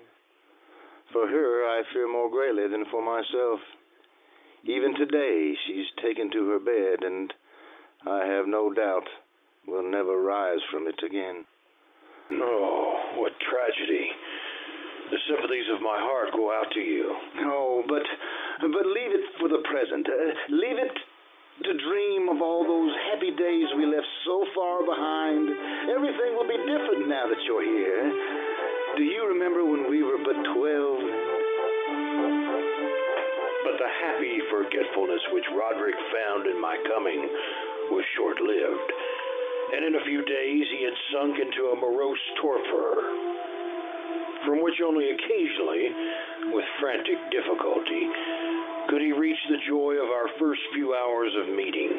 For 1.11 1.27
her, 1.27 1.65
I 1.65 1.83
fear 1.95 2.07
more 2.07 2.31
greatly 2.31 2.69
than 2.69 2.85
for 2.91 3.01
myself. 3.01 3.61
Even 4.65 4.95
today, 4.95 5.57
she's 5.67 5.89
taken 6.05 6.31
to 6.31 6.51
her 6.51 6.61
bed, 6.61 7.01
and 7.01 7.33
I 8.07 8.27
have 8.27 8.47
no 8.47 8.75
doubt 8.75 9.09
will 9.67 9.91
never 9.91 10.21
rise 10.21 10.61
from 10.71 10.87
it 10.87 11.01
again. 11.05 11.47
Oh, 12.33 12.95
what 13.17 13.33
tragedy. 13.41 14.13
The 15.11 15.19
sympathies 15.27 15.67
of 15.75 15.81
my 15.81 15.97
heart 15.99 16.29
go 16.37 16.53
out 16.53 16.71
to 16.75 16.81
you. 16.81 17.17
Oh, 17.49 17.83
but 17.89 18.05
but 18.61 18.87
leave 18.87 19.17
it 19.17 19.25
for 19.41 19.49
the 19.49 19.65
present. 19.65 20.07
Uh, 20.07 20.55
leave 20.55 20.77
it 20.77 20.93
to 21.65 21.73
dream 21.77 22.29
of 22.33 22.41
all 22.41 22.65
those 22.65 22.93
happy 23.13 23.37
days 23.37 23.69
we 23.77 23.85
left 23.85 24.09
so 24.25 24.45
far 24.57 24.81
behind. 24.81 25.45
Everything 25.93 26.33
will 26.33 26.49
be 26.49 26.57
different 26.57 27.05
now 27.05 27.29
that 27.29 27.37
you're 27.45 27.65
here. 27.65 28.05
Do 28.97 29.05
you 29.05 29.29
remember 29.29 29.65
when 29.65 29.85
we 29.91 30.03
were 30.03 30.17
but 30.25 30.41
twelve? 30.57 31.01
But 33.61 33.77
the 33.77 33.93
happy 33.93 34.41
forgetfulness 34.49 35.21
which 35.37 35.45
Roderick 35.53 36.01
found 36.09 36.49
in 36.49 36.57
my 36.61 36.81
coming 36.89 37.29
was 37.93 38.05
short 38.17 38.41
lived, 38.41 38.91
and 39.77 39.85
in 39.85 39.95
a 40.01 40.05
few 40.09 40.25
days 40.25 40.65
he 40.73 40.81
had 40.83 40.97
sunk 41.13 41.37
into 41.39 41.71
a 41.71 41.77
morose 41.77 42.25
torpor, 42.41 43.05
from 44.45 44.63
which 44.63 44.81
only 44.85 45.11
occasionally, 45.11 45.85
with 46.53 46.65
frantic 46.81 47.19
difficulty, 47.31 48.05
could 48.89 49.03
he 49.03 49.13
reach 49.13 49.39
the 49.49 49.61
joy 49.69 50.01
of 50.01 50.09
our 50.11 50.29
first 50.39 50.61
few 50.75 50.95
hours 50.95 51.33
of 51.39 51.55
meeting. 51.55 51.95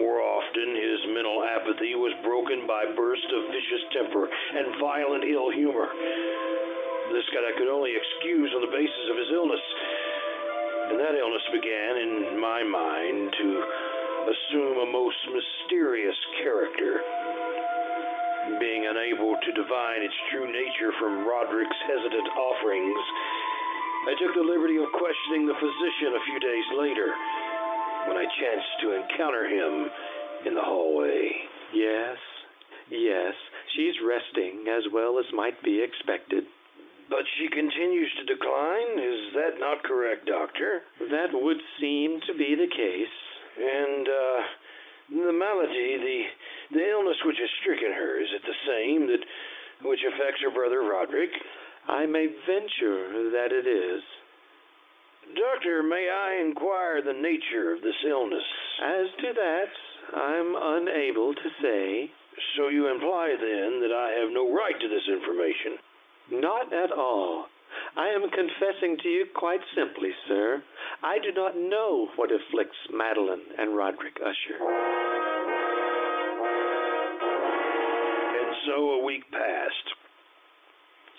More 0.00 0.18
often, 0.18 0.74
his 0.74 1.00
mental 1.12 1.44
apathy 1.44 1.94
was 1.94 2.16
broken 2.24 2.66
by 2.66 2.88
bursts 2.96 3.30
of 3.36 3.52
vicious 3.52 3.84
temper 3.92 4.24
and 4.26 4.80
violent 4.80 5.24
ill 5.28 5.52
humor. 5.52 5.92
This 7.12 7.28
I 7.30 7.52
could 7.58 7.68
only 7.68 7.92
excuse 7.92 8.50
on 8.56 8.64
the 8.64 8.72
basis 8.72 9.06
of 9.12 9.16
his 9.20 9.30
illness. 9.30 9.60
And 10.90 10.98
that 10.98 11.14
illness 11.14 11.46
began, 11.52 11.92
in 12.00 12.40
my 12.40 12.64
mind, 12.64 13.30
to 13.36 13.48
assume 14.32 14.78
a 14.80 14.88
most 14.90 15.20
mysterious 15.28 16.16
character. 16.42 17.43
Unable 19.14 19.38
to 19.38 19.52
divine 19.54 20.02
its 20.02 20.14
true 20.32 20.50
nature 20.50 20.90
from 20.98 21.22
Roderick's 21.22 21.78
hesitant 21.86 22.28
offerings, 22.34 22.98
I 24.10 24.18
took 24.18 24.34
the 24.34 24.42
liberty 24.42 24.74
of 24.74 24.90
questioning 24.90 25.46
the 25.46 25.54
physician 25.54 26.18
a 26.18 26.24
few 26.26 26.40
days 26.42 26.66
later 26.74 27.14
when 28.10 28.18
I 28.18 28.26
chanced 28.26 28.74
to 28.82 28.98
encounter 28.98 29.46
him 29.46 29.86
in 30.50 30.54
the 30.58 30.66
hallway. 30.66 31.30
Yes, 31.72 32.18
yes, 32.90 33.34
she's 33.76 33.94
resting 34.02 34.66
as 34.66 34.82
well 34.92 35.22
as 35.22 35.26
might 35.30 35.62
be 35.62 35.78
expected. 35.78 36.42
But 37.08 37.22
she 37.38 37.46
continues 37.54 38.10
to 38.18 38.34
decline? 38.34 38.98
Is 38.98 39.30
that 39.38 39.62
not 39.62 39.84
correct, 39.84 40.26
Doctor? 40.26 40.82
That 40.98 41.30
would 41.30 41.62
seem 41.78 42.18
to 42.26 42.34
be 42.34 42.58
the 42.58 42.66
case. 42.66 43.16
And, 43.62 44.08
uh, 44.08 44.40
the 45.10 45.32
malady, 45.32 45.98
the, 45.98 46.78
the 46.78 46.84
illness 46.90 47.16
which 47.24 47.36
has 47.38 47.50
stricken 47.60 47.92
her, 47.92 48.20
is 48.20 48.28
it 48.34 48.42
the 48.42 48.60
same 48.66 49.06
that 49.08 49.22
which 49.88 50.00
affects 50.06 50.40
her 50.42 50.50
brother 50.50 50.80
Roderick? 50.82 51.30
I 51.88 52.06
may 52.06 52.26
venture 52.46 53.30
that 53.36 53.52
it 53.52 53.66
is. 53.66 54.02
Doctor, 55.36 55.82
may 55.82 56.08
I 56.08 56.40
inquire 56.44 57.02
the 57.02 57.12
nature 57.12 57.72
of 57.72 57.82
this 57.82 57.96
illness? 58.06 58.44
As 58.82 59.06
to 59.20 59.32
that, 59.32 59.70
I'm 60.16 60.52
unable 60.56 61.34
to 61.34 61.48
say. 61.62 62.10
So 62.56 62.68
you 62.68 62.88
imply 62.92 63.34
then 63.38 63.80
that 63.80 63.92
I 63.92 64.20
have 64.20 64.32
no 64.32 64.52
right 64.52 64.78
to 64.78 64.88
this 64.88 65.06
information? 65.08 65.78
Not 66.30 66.72
at 66.72 66.92
all. 66.92 67.46
I 67.96 68.08
am 68.08 68.22
confessing 68.30 68.96
to 69.02 69.08
you 69.08 69.26
quite 69.34 69.60
simply, 69.76 70.10
sir. 70.28 70.62
I 71.02 71.18
do 71.18 71.32
not 71.34 71.56
know 71.56 72.08
what 72.16 72.30
afflicts 72.30 72.76
Madeline 72.92 73.42
and 73.58 73.76
Roderick 73.76 74.16
Usher. 74.20 74.58
And 78.40 78.56
so 78.66 79.00
a 79.00 79.04
week 79.04 79.22
passed. 79.30 79.88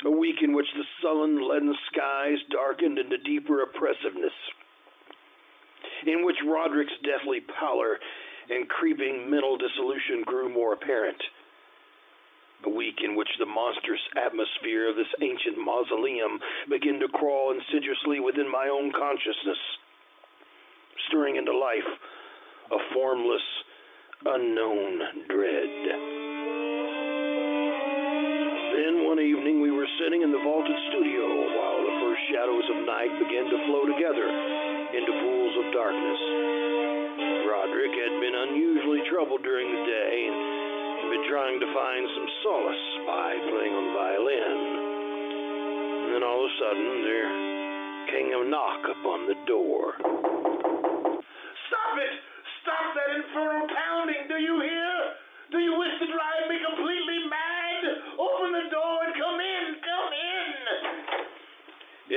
A 0.06 0.12
week 0.12 0.44
in 0.44 0.54
which 0.54 0.68
the 0.76 0.84
sullen, 1.02 1.48
leaden 1.48 1.74
skies 1.92 2.38
darkened 2.52 3.00
into 3.00 3.18
deeper 3.20 3.62
oppressiveness. 3.62 4.34
In 6.06 6.26
which 6.26 6.36
Roderick's 6.46 6.94
deathly 7.04 7.40
pallor 7.58 7.98
and 8.50 8.68
creeping 8.68 9.30
mental 9.30 9.58
dissolution 9.58 10.24
grew 10.26 10.50
more 10.50 10.74
apparent. 10.74 11.22
A 12.65 12.69
week 12.69 12.98
in 13.05 13.15
which 13.15 13.29
the 13.38 13.45
monstrous 13.45 14.01
atmosphere 14.17 14.89
of 14.89 14.95
this 14.95 15.13
ancient 15.22 15.53
mausoleum 15.57 16.39
began 16.67 17.00
to 17.00 17.07
crawl 17.13 17.53
insidiously 17.53 18.19
within 18.19 18.50
my 18.50 18.69
own 18.74 18.91
consciousness, 18.91 19.62
stirring 21.07 21.36
into 21.36 21.53
life 21.53 21.86
a 22.74 22.79
formless, 22.93 23.45
unknown 24.25 25.29
dread. 25.29 25.69
Then 28.74 29.05
one 29.05 29.22
evening 29.22 29.62
we 29.62 29.69
were 29.69 29.88
sitting 30.01 30.25
in 30.25 30.34
the 30.34 30.41
vaulted 30.41 30.79
studio 30.89 31.22
while 31.22 31.79
the 31.86 31.95
first 32.01 32.22
shadows 32.34 32.65
of 32.74 32.77
night 32.81 33.13
began 33.22 33.45
to 33.45 33.57
flow 33.69 33.86
together 33.93 34.25
into 34.89 35.13
pools 35.22 35.53
of 35.62 35.69
darkness. 35.69 36.22
Roderick 37.45 37.93
had 37.93 38.13
been 38.17 38.34
unusually 38.34 39.05
troubled 39.05 39.43
during 39.45 39.69
the 39.69 39.86
day 39.86 40.55
trying 41.29 41.60
to 41.60 41.70
find 41.74 42.03
some 42.13 42.29
solace 42.46 42.86
by 43.10 43.29
playing 43.50 43.74
on 43.74 43.84
the 43.89 43.96
violin. 43.98 44.58
And 46.05 46.10
then 46.13 46.22
all 46.22 46.38
of 46.38 46.46
a 46.46 46.53
sudden 46.62 47.01
there 47.01 47.29
came 48.13 48.29
a 48.29 48.46
knock 48.46 48.86
upon 48.86 49.25
the 49.25 49.38
door. 49.50 49.98
Stop 51.65 51.94
it! 51.98 52.13
Stop 52.62 52.86
that 52.94 53.10
infernal 53.17 53.65
pounding! 53.74 54.29
Do 54.29 54.38
you 54.38 54.62
hear? 54.62 54.94
Do 55.50 55.58
you 55.58 55.74
wish 55.77 55.98
to 55.98 56.08
drive 56.13 56.46
me 56.46 56.62
completely 56.62 57.20
mad? 57.25 57.82
Open 58.22 58.50
the 58.53 58.67
door 58.70 58.96
and 59.10 59.13
come 59.17 59.39
in! 59.41 59.63
Come 59.82 60.10
in! 60.13 60.53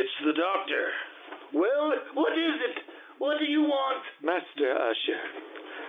It's 0.04 0.16
the 0.28 0.36
doctor. 0.36 0.84
Well, 1.56 1.96
what 2.12 2.36
is 2.36 2.56
it? 2.60 2.76
What 3.18 3.40
do 3.40 3.48
you 3.48 3.62
want? 3.64 4.04
Master 4.20 4.68
Usher, 4.76 5.22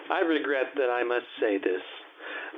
I 0.08 0.24
regret 0.24 0.72
that 0.80 0.88
I 0.88 1.04
must 1.04 1.28
say 1.40 1.60
this, 1.60 1.84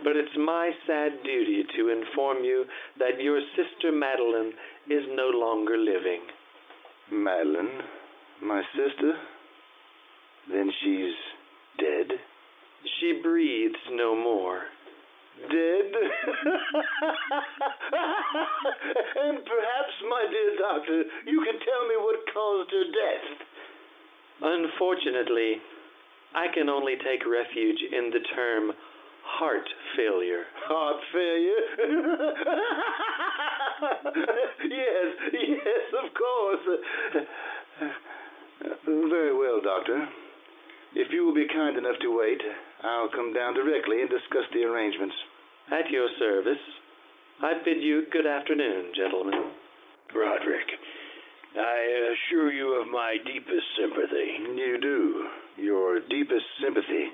but 0.03 0.15
it's 0.15 0.35
my 0.37 0.71
sad 0.87 1.23
duty 1.23 1.63
to 1.77 1.89
inform 1.89 2.43
you 2.43 2.65
that 2.99 3.21
your 3.21 3.39
sister 3.55 3.91
Madeline 3.91 4.53
is 4.89 5.03
no 5.15 5.29
longer 5.33 5.77
living. 5.77 6.21
Madeline, 7.11 7.81
my 8.41 8.61
sister? 8.73 9.13
Then 10.49 10.71
she's 10.81 11.13
dead? 11.77 12.17
She 12.99 13.19
breathes 13.21 13.75
no 13.91 14.15
more. 14.15 14.61
Dead? 15.41 15.91
and 19.21 19.37
perhaps, 19.45 19.93
my 20.09 20.25
dear 20.29 20.57
doctor, 20.57 21.03
you 21.25 21.43
can 21.45 21.59
tell 21.59 21.87
me 21.87 21.95
what 21.97 22.19
caused 22.33 22.71
her 22.71 22.85
death. 22.85 23.47
Unfortunately, 24.41 25.61
I 26.33 26.47
can 26.53 26.69
only 26.69 26.95
take 26.97 27.25
refuge 27.25 27.79
in 27.91 28.09
the 28.09 28.21
term 28.35 28.71
heart 29.39 29.67
failure. 29.95 30.43
Heart 30.67 30.99
failure? 31.13 31.63
yes, 34.69 35.09
yes, 35.33 35.85
of 36.03 36.13
course. 36.13 36.65
Very 38.85 39.35
well, 39.37 39.61
doctor. 39.63 40.07
If 40.93 41.11
you 41.11 41.25
will 41.25 41.33
be 41.33 41.47
kind 41.47 41.77
enough 41.77 41.99
to 42.01 42.17
wait, 42.17 42.41
I'll 42.83 43.09
come 43.09 43.33
down 43.33 43.53
directly 43.53 44.01
and 44.01 44.09
discuss 44.09 44.43
the 44.53 44.63
arrangements. 44.63 45.15
At 45.71 45.89
your 45.89 46.09
service. 46.19 46.59
I 47.41 47.53
bid 47.63 47.81
you 47.81 48.03
good 48.11 48.27
afternoon, 48.27 48.91
gentlemen. 48.95 49.51
Roderick, 50.13 50.67
I 51.57 52.13
assure 52.13 52.51
you 52.51 52.81
of 52.81 52.87
my 52.91 53.15
deepest 53.25 53.65
sympathy. 53.79 54.55
You 54.55 54.77
do. 54.81 55.27
Your 55.57 55.99
deepest 56.01 56.45
sympathy. 56.61 57.09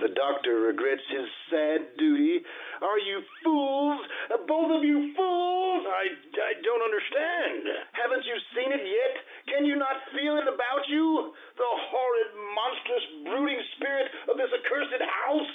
The 0.00 0.12
doctor 0.14 0.68
regrets 0.68 1.02
his 1.10 1.26
sad 1.50 1.80
duty. 1.98 2.44
Are 2.82 3.00
you 3.00 3.24
fools? 3.42 3.98
Uh, 4.30 4.44
both 4.46 4.70
of 4.70 4.84
you 4.84 5.10
fools? 5.16 5.82
I, 5.88 6.04
I 6.14 6.52
don't 6.62 6.84
understand. 6.84 7.88
Haven't 7.96 8.24
you 8.28 8.36
seen 8.54 8.70
it 8.70 8.84
yet? 8.84 9.14
Can 9.50 9.62
you 9.64 9.74
not 9.74 9.98
feel 10.14 10.38
it 10.38 10.46
about 10.46 10.84
you? 10.86 11.32
The 11.56 11.70
horrid, 11.90 12.30
monstrous, 12.54 13.06
brooding 13.26 13.62
spirit 13.80 14.08
of 14.30 14.38
this 14.38 14.52
accursed 14.52 15.02
house? 15.02 15.54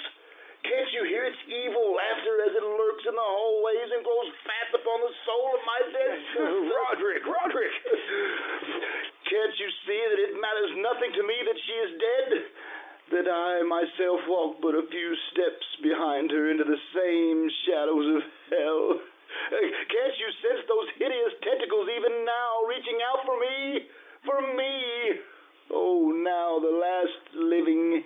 Can't 0.64 0.90
you 0.96 1.04
hear 1.04 1.28
its 1.28 1.36
evil 1.44 1.92
laughter 1.92 2.34
as 2.48 2.52
it 2.56 2.64
lurks 2.64 3.04
in 3.04 3.12
the 3.12 3.28
hallways 3.28 3.90
and 3.92 4.00
grows 4.00 4.32
fat 4.48 4.72
upon 4.72 4.98
the 5.04 5.12
soul 5.28 5.46
of 5.56 5.62
my 5.68 5.80
dead 5.92 6.12
sister? 6.32 6.48
Roderick, 6.72 7.24
Roderick! 7.28 7.74
Can't 9.28 9.56
you 9.60 9.68
see 9.84 10.00
that 10.08 10.20
it 10.24 10.32
matters 10.40 10.72
nothing 10.80 11.12
to 11.20 11.22
me 11.24 11.36
that 11.44 11.58
she 11.68 11.74
is 11.84 11.92
dead? 12.00 12.28
That 13.10 13.28
I 13.28 13.62
myself 13.62 14.20
walk 14.28 14.56
but 14.60 14.74
a 14.74 14.86
few 14.90 15.14
steps 15.32 15.66
behind 15.82 16.30
her 16.30 16.50
into 16.50 16.64
the 16.64 16.80
same 16.94 17.50
shadows 17.66 18.16
of 18.16 18.22
hell? 18.50 19.00
Can't 19.50 20.16
you 20.18 20.30
sense 20.40 20.64
those 20.68 20.88
hideous 20.98 21.34
tentacles 21.42 21.88
even 21.96 22.24
now 22.24 22.64
reaching 22.68 22.98
out 23.04 23.24
for 23.26 23.38
me? 23.40 23.86
For 24.24 24.40
me! 24.56 25.20
Oh, 25.70 26.12
now 26.16 26.58
the 26.58 26.72
last 26.72 27.34
living 27.34 28.04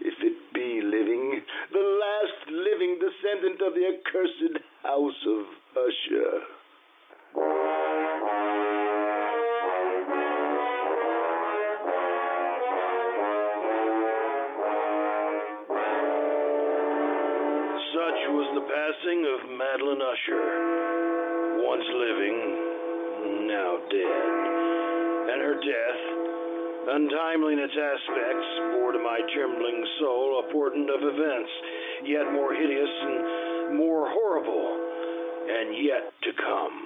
if 0.00 0.14
it 0.20 0.52
be 0.52 0.80
living, 0.82 1.42
the 1.72 1.78
last 1.78 2.50
living 2.50 2.98
descendant 2.98 3.60
of 3.62 3.74
the 3.74 3.86
accursed 3.86 4.58
house 4.82 5.26
of 5.26 5.46
Usher. 5.76 6.51
Madeline 19.58 20.00
Usher, 20.00 21.60
once 21.60 21.84
living, 21.84 22.38
now 23.48 23.76
dead. 23.90 24.32
And 25.28 25.38
her 25.44 25.56
death, 25.60 26.02
untimely 26.88 27.52
in 27.52 27.58
its 27.58 27.76
aspects, 27.76 28.48
bore 28.72 28.92
to 28.92 28.98
my 28.98 29.20
trembling 29.34 29.84
soul 30.00 30.40
a 30.40 30.52
portent 30.52 30.88
of 30.88 31.00
events 31.02 31.50
yet 32.04 32.32
more 32.32 32.54
hideous 32.54 32.90
and 33.02 33.76
more 33.76 34.08
horrible, 34.08 34.80
and 35.48 35.84
yet 35.84 36.12
to 36.22 36.32
come. 36.42 36.81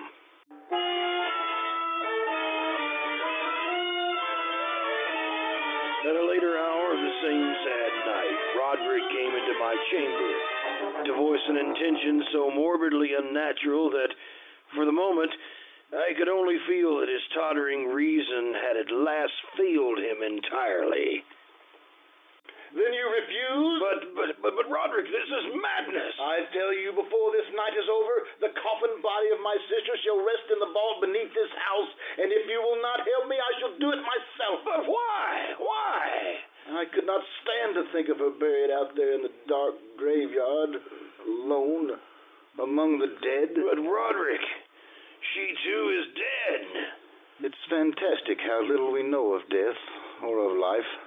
At 6.07 6.15
a 6.15 6.23
later 6.23 6.55
hour 6.55 6.95
of 6.95 7.01
the 7.03 7.15
same 7.19 7.51
sad 7.67 7.93
night, 8.07 8.39
Roderick 8.55 9.03
came 9.11 9.35
into 9.35 9.59
my 9.59 9.75
chamber 9.91 10.31
to 11.03 11.13
voice 11.19 11.43
an 11.49 11.59
intention 11.59 12.23
so 12.31 12.49
morbidly 12.55 13.11
unnatural 13.19 13.91
that, 13.91 14.15
for 14.77 14.85
the 14.87 14.95
moment, 14.95 15.33
I 15.91 16.15
could 16.15 16.29
only 16.29 16.59
feel 16.71 17.01
that 17.01 17.11
his 17.11 17.27
tottering 17.35 17.91
reason 17.91 18.55
had 18.55 18.77
at 18.87 18.95
last 18.95 19.35
failed 19.59 19.99
him 19.99 20.23
entirely. 20.23 21.26
You 22.97 23.13
refuse? 23.13 23.77
But, 23.77 24.01
but, 24.17 24.31
but, 24.41 24.53
but, 24.57 24.67
Roderick, 24.73 25.05
this 25.13 25.29
is 25.29 25.45
madness. 25.53 26.17
I 26.17 26.49
tell 26.57 26.73
you, 26.73 26.97
before 26.97 27.29
this 27.37 27.45
night 27.53 27.77
is 27.77 27.85
over, 27.93 28.25
the 28.41 28.57
coffin 28.57 29.05
body 29.05 29.29
of 29.37 29.41
my 29.45 29.53
sister 29.69 29.93
shall 30.01 30.25
rest 30.25 30.49
in 30.49 30.57
the 30.65 30.73
vault 30.73 31.05
beneath 31.05 31.29
this 31.37 31.53
house, 31.61 31.93
and 32.25 32.33
if 32.33 32.49
you 32.49 32.57
will 32.57 32.81
not 32.81 33.05
help 33.05 33.29
me, 33.29 33.37
I 33.37 33.53
shall 33.61 33.77
do 33.77 33.93
it 33.93 34.01
myself. 34.01 34.65
But 34.65 34.89
why? 34.89 35.25
Why? 35.61 36.05
I 36.81 36.85
could 36.89 37.05
not 37.05 37.21
stand 37.45 37.77
to 37.77 37.85
think 37.93 38.09
of 38.09 38.17
her 38.17 38.33
buried 38.33 38.73
out 38.73 38.97
there 38.97 39.13
in 39.13 39.29
the 39.29 39.35
dark 39.45 39.77
graveyard, 40.01 40.81
alone, 41.29 42.01
among 42.57 42.97
the 42.97 43.13
dead. 43.21 43.61
But, 43.61 43.77
Roderick, 43.77 44.45
she 45.37 45.45
too 45.69 45.85
is 46.01 46.07
dead. 46.17 46.65
It's 47.53 47.65
fantastic 47.69 48.41
how 48.41 48.65
little 48.65 48.89
we 48.89 49.05
know 49.05 49.37
of 49.37 49.45
death 49.53 49.81
or 50.25 50.41
of 50.49 50.57
life. 50.57 51.06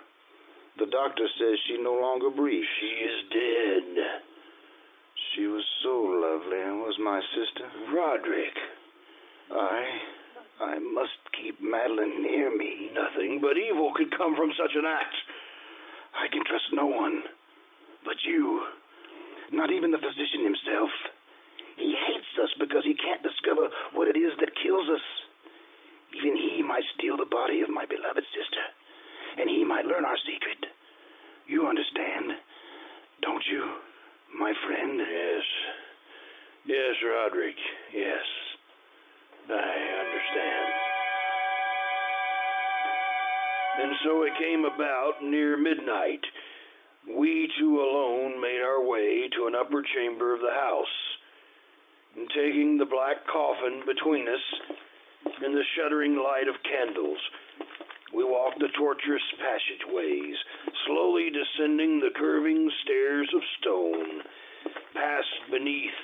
The 0.80 0.88
doctor 0.88 1.28
says 1.38 1.60
she 1.68 1.78
no 1.78 1.94
longer 1.94 2.30
breathes. 2.30 2.68
She 2.80 2.88
is 2.88 3.18
dead. 3.30 4.22
She 5.36 5.48
was 5.48 5.63
so 5.84 5.96
lovely, 6.00 6.62
and 6.62 6.80
was 6.80 6.98
my 7.00 7.22
sister. 7.36 7.68
Roderick. 7.94 8.56
I. 9.52 9.86
I 10.60 10.80
must 10.80 11.15
keep 11.39 11.62
Madeline 11.62 12.22
near 12.22 12.56
me. 12.56 12.92
Nothing 12.94 13.39
but 13.42 13.56
evil 13.56 13.94
could 13.96 14.12
come 14.18 14.36
from 14.36 14.52
such 14.60 14.76
an 14.76 14.86
act. 14.86 15.15
I 16.15 16.28
can 16.28 16.44
trust 16.44 16.68
no 16.74 16.86
one 16.86 17.24
but 18.04 18.18
you. 18.24 18.65
Not 19.52 19.72
even 19.72 19.92
the 19.92 19.98
physician 20.02 20.44
himself. 20.44 20.92
He 21.78 21.96
hates 21.96 22.34
us 22.44 22.52
because 22.60 22.84
he 22.84 22.94
can't 22.94 23.24
discover 23.24 23.70
what 23.94 24.08
it 24.08 24.18
is 24.20 24.36
that 24.39 24.52
kills 24.62 24.88
us. 24.92 25.06
Even 26.18 26.36
he 26.36 26.62
might 26.62 26.84
steal 26.98 27.18
the 27.18 27.30
body 27.30 27.62
of 27.62 27.70
my 27.70 27.86
beloved 27.86 28.26
sister, 28.34 28.63
and 29.39 29.50
he 29.50 29.63
might 29.63 29.86
learn 29.86 30.06
our 30.06 30.18
secret. 30.26 30.65
You 31.48 31.68
understand, 31.68 32.34
don't 33.22 33.46
you, 33.50 33.63
my 34.38 34.54
friend? 34.68 35.00
Yes. 35.00 35.46
Yes, 36.65 36.94
Roderick. 37.10 37.56
Yes. 37.93 38.26
I 39.50 39.78
understand. 40.06 40.69
And 43.82 43.91
so 44.04 44.24
it 44.24 44.34
came 44.38 44.65
about 44.65 45.24
near 45.24 45.58
midnight. 45.58 46.22
We 47.17 47.50
two 47.60 47.80
alone 47.80 48.39
made 48.41 48.62
our 48.62 48.86
way 48.86 49.30
to 49.36 49.48
an 49.48 49.56
upper 49.56 49.82
chamber 49.95 50.36
of 50.36 50.41
the 50.41 50.54
house. 50.54 50.98
And 52.15 52.30
taking 52.30 52.78
the 52.78 52.86
black 52.86 53.26
coffin 53.32 53.82
between 53.88 54.28
us 54.28 54.45
in 55.45 55.54
the 55.54 55.63
shuddering 55.76 56.15
light 56.15 56.48
of 56.48 56.62
candles, 56.63 57.17
we 58.13 58.24
walked 58.24 58.60
the 58.60 58.69
tortuous 58.78 59.22
passageways, 59.39 60.36
slowly 60.86 61.30
descending 61.30 62.00
the 62.00 62.13
curving 62.17 62.69
stairs 62.84 63.30
of 63.34 63.41
stone, 63.62 64.22
past 64.93 65.52
beneath 65.52 65.98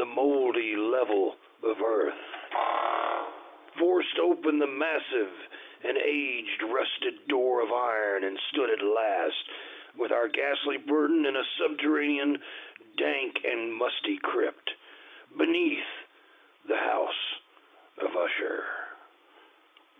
the 0.00 0.06
moldy 0.06 0.76
level 0.76 1.34
of 1.62 1.76
earth. 1.84 2.16
Forced 3.78 4.16
open 4.24 4.58
the 4.58 4.66
massive 4.66 5.32
and 5.84 5.98
aged 5.98 6.62
rusted 6.72 7.28
door 7.28 7.62
of 7.62 7.68
iron 7.68 8.24
and 8.24 8.38
stood 8.50 8.70
at 8.70 8.80
last 8.80 9.44
with 9.98 10.10
our 10.10 10.28
ghastly 10.28 10.78
burden 10.88 11.26
in 11.26 11.36
a 11.36 11.44
subterranean, 11.60 12.38
dank 12.96 13.44
and 13.44 13.76
musty 13.76 14.16
crypt 14.22 14.70
beneath 15.36 15.92
the 16.66 16.76
house 16.76 17.22
of 18.00 18.08
Usher. 18.08 18.64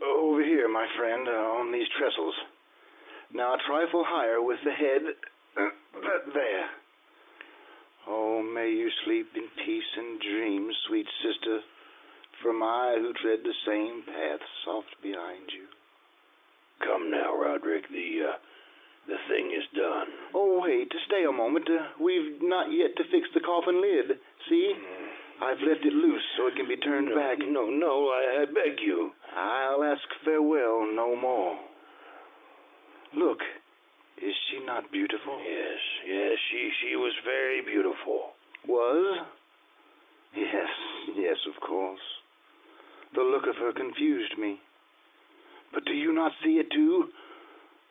Over 0.00 0.42
here, 0.42 0.68
my 0.68 0.86
friend, 0.96 1.28
uh, 1.28 1.60
on 1.60 1.72
these 1.72 1.88
trestles. 1.98 2.34
Now 3.34 3.52
a 3.52 3.58
trifle 3.68 4.04
higher 4.08 4.40
with 4.40 4.58
the 4.64 4.72
head. 4.72 5.02
Uh, 5.60 5.68
there. 6.32 6.70
Oh, 8.08 8.42
may 8.42 8.70
you 8.70 8.90
sleep 9.04 9.28
in 9.34 9.48
peace 9.64 9.90
and 9.96 10.20
dreams, 10.20 10.74
sweet 10.88 11.06
sister, 11.22 11.60
from 12.42 12.62
I 12.62 12.96
who 12.98 13.12
tread 13.20 13.40
the 13.44 13.54
same 13.66 14.02
path 14.06 14.40
soft 14.64 14.94
behind 15.02 15.50
you. 15.52 15.66
Come 16.86 17.10
now, 17.10 17.36
Roderick. 17.36 17.84
The 17.90 18.32
uh, 18.32 18.36
the 19.08 19.18
thing 19.28 19.52
is 19.52 19.64
done. 19.76 20.08
Oh, 20.34 20.60
wait, 20.62 20.92
stay 21.06 21.24
a 21.28 21.32
moment. 21.32 21.68
Uh, 21.68 21.92
we've 22.00 22.40
not 22.40 22.72
yet 22.72 22.96
to 22.96 23.04
fix 23.10 23.28
the 23.34 23.40
coffin 23.40 23.80
lid. 23.80 24.18
See? 24.48 24.72
Mm. 24.72 25.10
I've 25.42 25.60
left 25.66 25.84
it 25.84 25.92
loose 25.92 26.22
so 26.36 26.48
it 26.48 26.56
can 26.56 26.68
be 26.68 26.76
turned 26.76 27.08
no, 27.08 27.16
back. 27.16 27.38
No, 27.40 27.64
no, 27.70 28.08
I, 28.12 28.42
I 28.42 28.44
beg 28.44 28.78
you. 28.84 29.10
I'll 29.34 29.82
ask 29.82 30.02
farewell 30.24 30.86
no 30.94 31.16
more. 31.16 31.58
Look, 33.16 33.38
is 34.22 34.35
she 34.50 34.64
not 34.64 34.90
beautiful? 34.92 35.38
Yes, 35.40 35.80
yes, 36.06 36.38
she 36.50 36.70
she 36.83 36.96
was 36.96 37.12
very 37.24 37.62
beautiful. 37.62 38.33
Was? 38.68 39.26
Yes, 40.37 40.68
yes, 41.16 41.37
of 41.48 41.61
course. 41.66 42.00
The 43.14 43.22
look 43.22 43.46
of 43.48 43.56
her 43.56 43.72
confused 43.72 44.38
me. 44.38 44.61
But 45.72 45.85
do 45.85 45.92
you 45.92 46.12
not 46.12 46.33
see 46.44 46.59
it 46.59 46.70
too? 46.70 47.09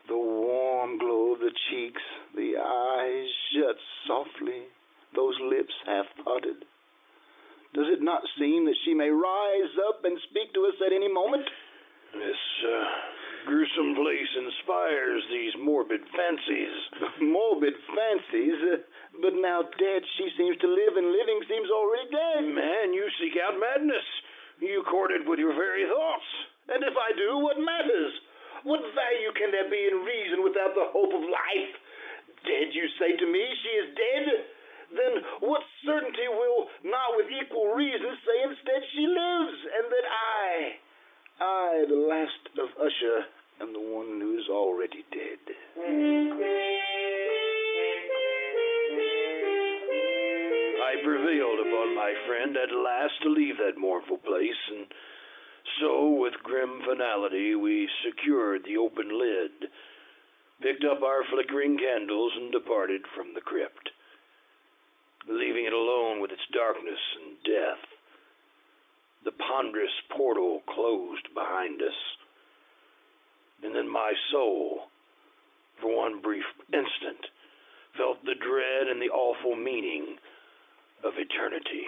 The 0.07 0.15
warm 0.15 0.97
glow 0.97 1.33
of 1.33 1.39
the 1.39 1.51
cheeks, 1.69 2.01
the 2.35 2.53
eyes 2.57 3.27
shut 3.53 3.75
softly, 4.07 4.63
those 5.15 5.35
lips 5.43 5.73
half 5.85 6.05
parted. 6.23 6.65
Does 7.73 7.85
it 7.93 8.01
not 8.01 8.21
seem 8.39 8.65
that 8.65 8.77
she 8.85 8.93
may 8.93 9.09
rise 9.09 9.73
up 9.87 10.01
and 10.03 10.17
speak 10.29 10.53
to 10.53 10.65
us 10.65 10.73
at 10.85 10.93
any 10.93 11.11
moment? 11.11 11.45
This 12.13 12.41
uh, 12.65 12.85
gruesome 13.45 13.95
place 13.95 14.31
inspires 14.35 15.23
these 15.31 15.55
morbid 15.59 16.01
fancies. 16.11 16.75
morbid 17.21 17.75
fancies? 17.91 18.83
But 19.21 19.35
now 19.35 19.63
dead, 19.77 20.01
she 20.17 20.27
seems 20.39 20.57
to 20.63 20.67
live, 20.67 20.95
and 20.95 21.11
living 21.11 21.39
seems 21.47 21.69
already 21.69 22.07
dead. 22.11 22.43
Man, 22.55 22.93
you 22.93 23.05
seek 23.19 23.35
out 23.39 23.59
madness. 23.59 24.07
You 24.59 24.83
court 24.87 25.11
it 25.11 25.27
with 25.27 25.39
your 25.39 25.55
very 25.55 25.87
thoughts. 25.87 26.29
And 26.69 26.83
if 26.83 26.95
I 26.95 27.09
do, 27.15 27.39
what 27.39 27.59
matters? 27.59 28.13
What 28.63 28.83
value 28.91 29.31
can 29.39 29.51
there 29.55 29.71
be 29.71 29.87
in 29.87 30.03
reason 30.03 30.43
without 30.43 30.75
the 30.75 30.91
hope 30.91 31.15
of 31.15 31.23
life? 31.23 31.73
Dead, 32.43 32.75
you 32.75 32.85
say 32.99 33.15
to 33.15 33.27
me, 33.27 33.43
she 33.63 33.71
is 33.79 33.87
dead? 33.95 34.25
Then 34.89 35.13
what 35.45 35.61
certainty 35.85 36.27
will 36.27 36.67
not 36.83 37.15
with 37.15 37.29
equal 37.29 37.77
reason 37.77 38.09
say 38.25 38.37
instead 38.41 38.81
she 38.91 39.05
lives, 39.05 39.57
and 39.79 39.85
that 39.85 40.07
I, 40.09 40.49
I, 41.41 41.85
the 41.87 41.95
last 41.95 42.49
of 42.59 42.69
Usher, 42.75 43.25
am 43.61 43.71
the 43.71 43.79
one 43.79 44.19
who 44.19 44.37
is 44.37 44.49
already 44.49 45.05
dead. 45.11 45.39
I 50.83 50.95
prevailed 51.01 51.59
upon 51.59 51.95
my 51.95 52.13
friend 52.27 52.57
at 52.57 52.75
last 52.75 53.13
to 53.23 53.29
leave 53.29 53.55
that 53.57 53.79
mournful 53.79 54.17
place, 54.17 54.59
and 54.71 54.87
so, 55.79 56.09
with 56.09 56.33
grim 56.43 56.81
finality, 56.85 57.55
we 57.55 57.87
secured 58.03 58.65
the 58.65 58.75
open 58.75 59.07
lid, 59.17 59.69
picked 60.61 60.83
up 60.83 61.01
our 61.03 61.23
flickering 61.31 61.77
candles, 61.77 62.33
and 62.35 62.51
departed 62.51 63.01
from 63.15 63.33
the 63.33 63.41
crypt, 63.41 63.91
leaving 65.29 65.65
it 65.65 65.73
alone 65.73 66.19
with 66.19 66.31
its 66.31 66.45
darkness 66.51 66.99
and 67.23 67.28
ponderous 69.59 69.91
portal 70.15 70.61
closed 70.73 71.27
behind 71.35 71.81
us, 71.81 71.99
and 73.63 73.75
then 73.75 73.91
my 73.91 74.13
soul, 74.31 74.87
for 75.81 75.91
one 75.91 76.21
brief 76.21 76.47
instant, 76.71 77.19
felt 77.97 78.23
the 78.23 78.39
dread 78.39 78.87
and 78.87 79.01
the 79.01 79.11
awful 79.11 79.59
meaning 79.59 80.15
of 81.03 81.11
eternity. 81.19 81.83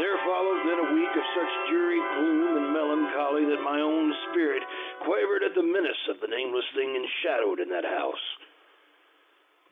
There 0.00 0.16
followed 0.24 0.64
then 0.64 0.80
a 0.80 0.94
week 0.96 1.12
of 1.12 1.32
such 1.36 1.52
dreary 1.68 2.00
gloom 2.16 2.64
and 2.64 2.72
melancholy 2.72 3.44
that 3.44 3.60
my 3.60 3.84
own 3.84 4.14
spirit 4.32 4.62
quavered 5.04 5.44
at 5.44 5.54
the 5.54 5.62
menace 5.62 6.04
of 6.08 6.24
the 6.24 6.32
nameless 6.32 6.64
thing 6.72 6.96
enshadowed 6.96 7.60
in 7.60 7.68
that 7.68 7.84
house. 7.84 8.24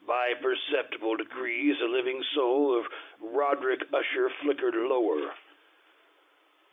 By 0.07 0.37
perceptible 0.37 1.17
degrees, 1.17 1.77
the 1.81 1.89
living 1.89 2.21
soul 2.37 2.77
of 2.77 2.85
Roderick 3.33 3.81
Usher 3.89 4.29
flickered 4.45 4.77
lower. 4.77 5.33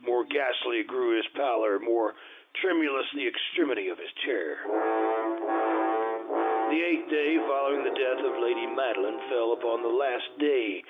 More 0.01 0.23
ghastly 0.23 0.83
grew 0.83 1.17
his 1.17 1.27
pallor, 1.35 1.79
more 1.79 2.13
tremulous 2.61 3.05
the 3.13 3.27
extremity 3.27 3.89
of 3.89 3.97
his 3.97 4.09
terror. 4.25 4.57
The 6.69 6.81
eighth 6.85 7.09
day 7.09 7.37
following 7.47 7.83
the 7.83 7.97
death 7.97 8.23
of 8.23 8.41
Lady 8.41 8.67
Madeline 8.67 9.19
fell 9.29 9.53
upon 9.53 9.81
the 9.81 9.89
last 9.89 10.39
day 10.39 10.83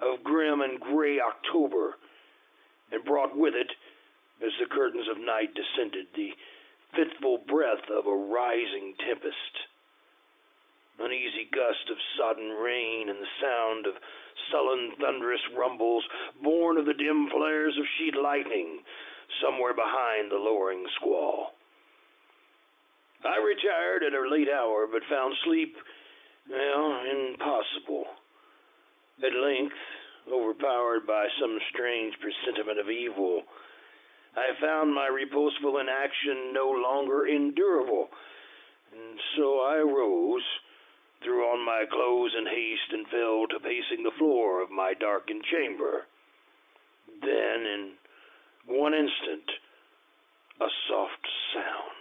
of 0.00 0.24
grim 0.24 0.60
and 0.62 0.80
gray 0.80 1.20
October, 1.20 1.96
and 2.90 3.04
brought 3.04 3.36
with 3.36 3.54
it, 3.54 3.70
as 4.44 4.52
the 4.60 4.66
curtains 4.66 5.08
of 5.08 5.18
night 5.18 5.54
descended, 5.54 6.06
the 6.14 6.32
fitful 6.94 7.38
breath 7.46 7.88
of 7.90 8.06
a 8.06 8.16
rising 8.16 8.94
tempest. 9.06 9.54
Uneasy 10.98 11.48
gust 11.52 11.90
of 11.90 11.96
sodden 12.16 12.50
rain 12.50 13.08
and 13.08 13.18
the 13.20 13.36
sound 13.40 13.86
of 13.86 13.94
sullen, 14.50 14.92
thunderous 15.00 15.40
rumbles 15.56 16.04
born 16.42 16.78
of 16.78 16.86
the 16.86 16.94
dim 16.94 17.28
flares 17.30 17.76
of 17.78 17.84
sheet 17.98 18.14
lightning 18.16 18.80
somewhere 19.42 19.74
behind 19.74 20.30
the 20.30 20.36
lowering 20.36 20.84
squall. 20.96 21.52
I 23.24 23.38
retired 23.42 24.02
at 24.04 24.14
a 24.14 24.28
late 24.30 24.48
hour, 24.48 24.86
but 24.90 25.02
found 25.10 25.34
sleep, 25.44 25.74
well, 26.48 27.02
impossible. 27.10 28.04
At 29.24 29.34
length, 29.34 29.74
overpowered 30.30 31.06
by 31.06 31.26
some 31.40 31.58
strange 31.72 32.14
presentiment 32.20 32.78
of 32.78 32.90
evil, 32.90 33.42
I 34.36 34.52
found 34.60 34.94
my 34.94 35.06
reposeful 35.08 35.78
inaction 35.78 36.52
no 36.52 36.68
longer 36.70 37.26
endurable, 37.26 38.08
and 38.92 39.18
so 39.36 39.60
I 39.60 39.78
rose, 39.78 40.44
threw 41.22 41.42
on 41.44 41.64
my 41.64 41.84
clothes 41.90 42.32
in 42.38 42.46
haste, 42.46 42.92
and 42.92 43.06
fell 43.08 43.46
to 43.48 43.58
pacing 43.60 44.02
the 44.02 44.16
floor 44.18 44.62
of 44.62 44.70
my 44.70 44.94
darkened 44.94 45.44
chamber. 45.50 46.06
Then, 47.20 47.66
in 47.66 47.92
one 48.66 48.94
instant, 48.94 49.48
a 50.60 50.68
soft 50.88 51.26
sound. 51.54 51.96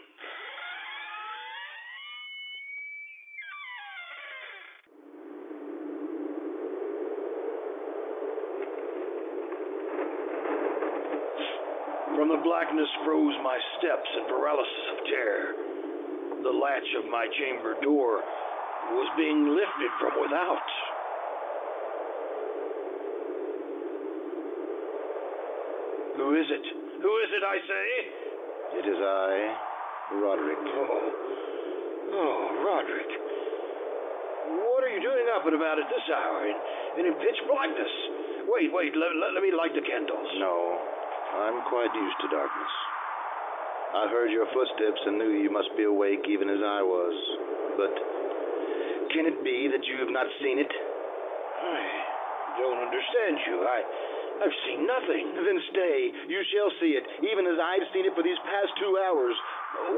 From 12.16 12.30
the 12.30 12.42
blackness 12.44 12.88
froze 13.04 13.36
my 13.44 13.60
steps 13.78 14.10
in 14.18 14.26
paralysis 14.26 14.86
of 14.94 15.06
terror. 15.06 15.54
The 16.44 16.50
latch 16.50 16.90
of 16.98 17.12
my 17.12 17.28
chamber 17.38 17.76
door 17.84 18.24
was 18.94 19.10
being 19.18 19.50
lifted 19.56 19.92
from 19.98 20.14
without. 20.22 20.68
Who 26.16 26.32
is 26.38 26.48
it? 26.48 26.66
Who 27.02 27.12
is 27.26 27.30
it, 27.36 27.44
I 27.44 27.58
say? 27.66 27.88
It 28.80 28.86
is 28.88 29.00
I, 29.00 29.32
Roderick. 30.20 30.64
Oh, 30.64 31.06
oh, 32.12 32.40
Roderick. 32.64 33.12
What 34.46 34.84
are 34.84 34.92
you 34.94 35.02
doing 35.02 35.28
up 35.36 35.44
and 35.46 35.56
about 35.56 35.80
at 35.80 35.90
this 35.90 36.06
hour 36.12 36.46
and, 36.46 36.60
and 37.00 37.04
in 37.10 37.14
pitch 37.20 37.40
blackness? 37.50 37.94
Wait, 38.48 38.70
wait, 38.72 38.94
let, 38.96 39.12
let, 39.18 39.34
let 39.34 39.44
me 39.44 39.52
light 39.52 39.74
the 39.74 39.84
candles. 39.84 40.30
No, 40.38 40.80
I'm 41.36 41.66
quite 41.68 41.92
used 41.94 42.20
to 42.22 42.28
darkness. 42.30 42.74
I 43.96 44.12
heard 44.12 44.32
your 44.32 44.46
footsteps 44.52 45.02
and 45.08 45.18
knew 45.18 45.32
you 45.40 45.52
must 45.52 45.72
be 45.76 45.84
awake 45.88 46.28
even 46.28 46.50
as 46.52 46.60
I 46.60 46.84
was. 46.84 47.16
But 47.80 47.94
can 49.16 49.26
it 49.32 49.40
be 49.48 49.72
that 49.72 49.80
you 49.88 49.96
have 50.04 50.12
not 50.12 50.28
seen 50.44 50.60
it? 50.60 50.68
I 50.68 52.60
don't 52.60 52.84
understand 52.84 53.40
you. 53.48 53.64
I, 53.64 53.80
I've 54.44 54.58
seen 54.68 54.84
nothing. 54.84 55.40
Then 55.40 55.60
stay. 55.72 56.12
You 56.28 56.44
shall 56.52 56.68
see 56.84 57.00
it, 57.00 57.08
even 57.24 57.48
as 57.48 57.56
I've 57.56 57.88
seen 57.96 58.04
it 58.04 58.12
for 58.12 58.28
these 58.28 58.36
past 58.44 58.76
two 58.76 59.00
hours. 59.08 59.32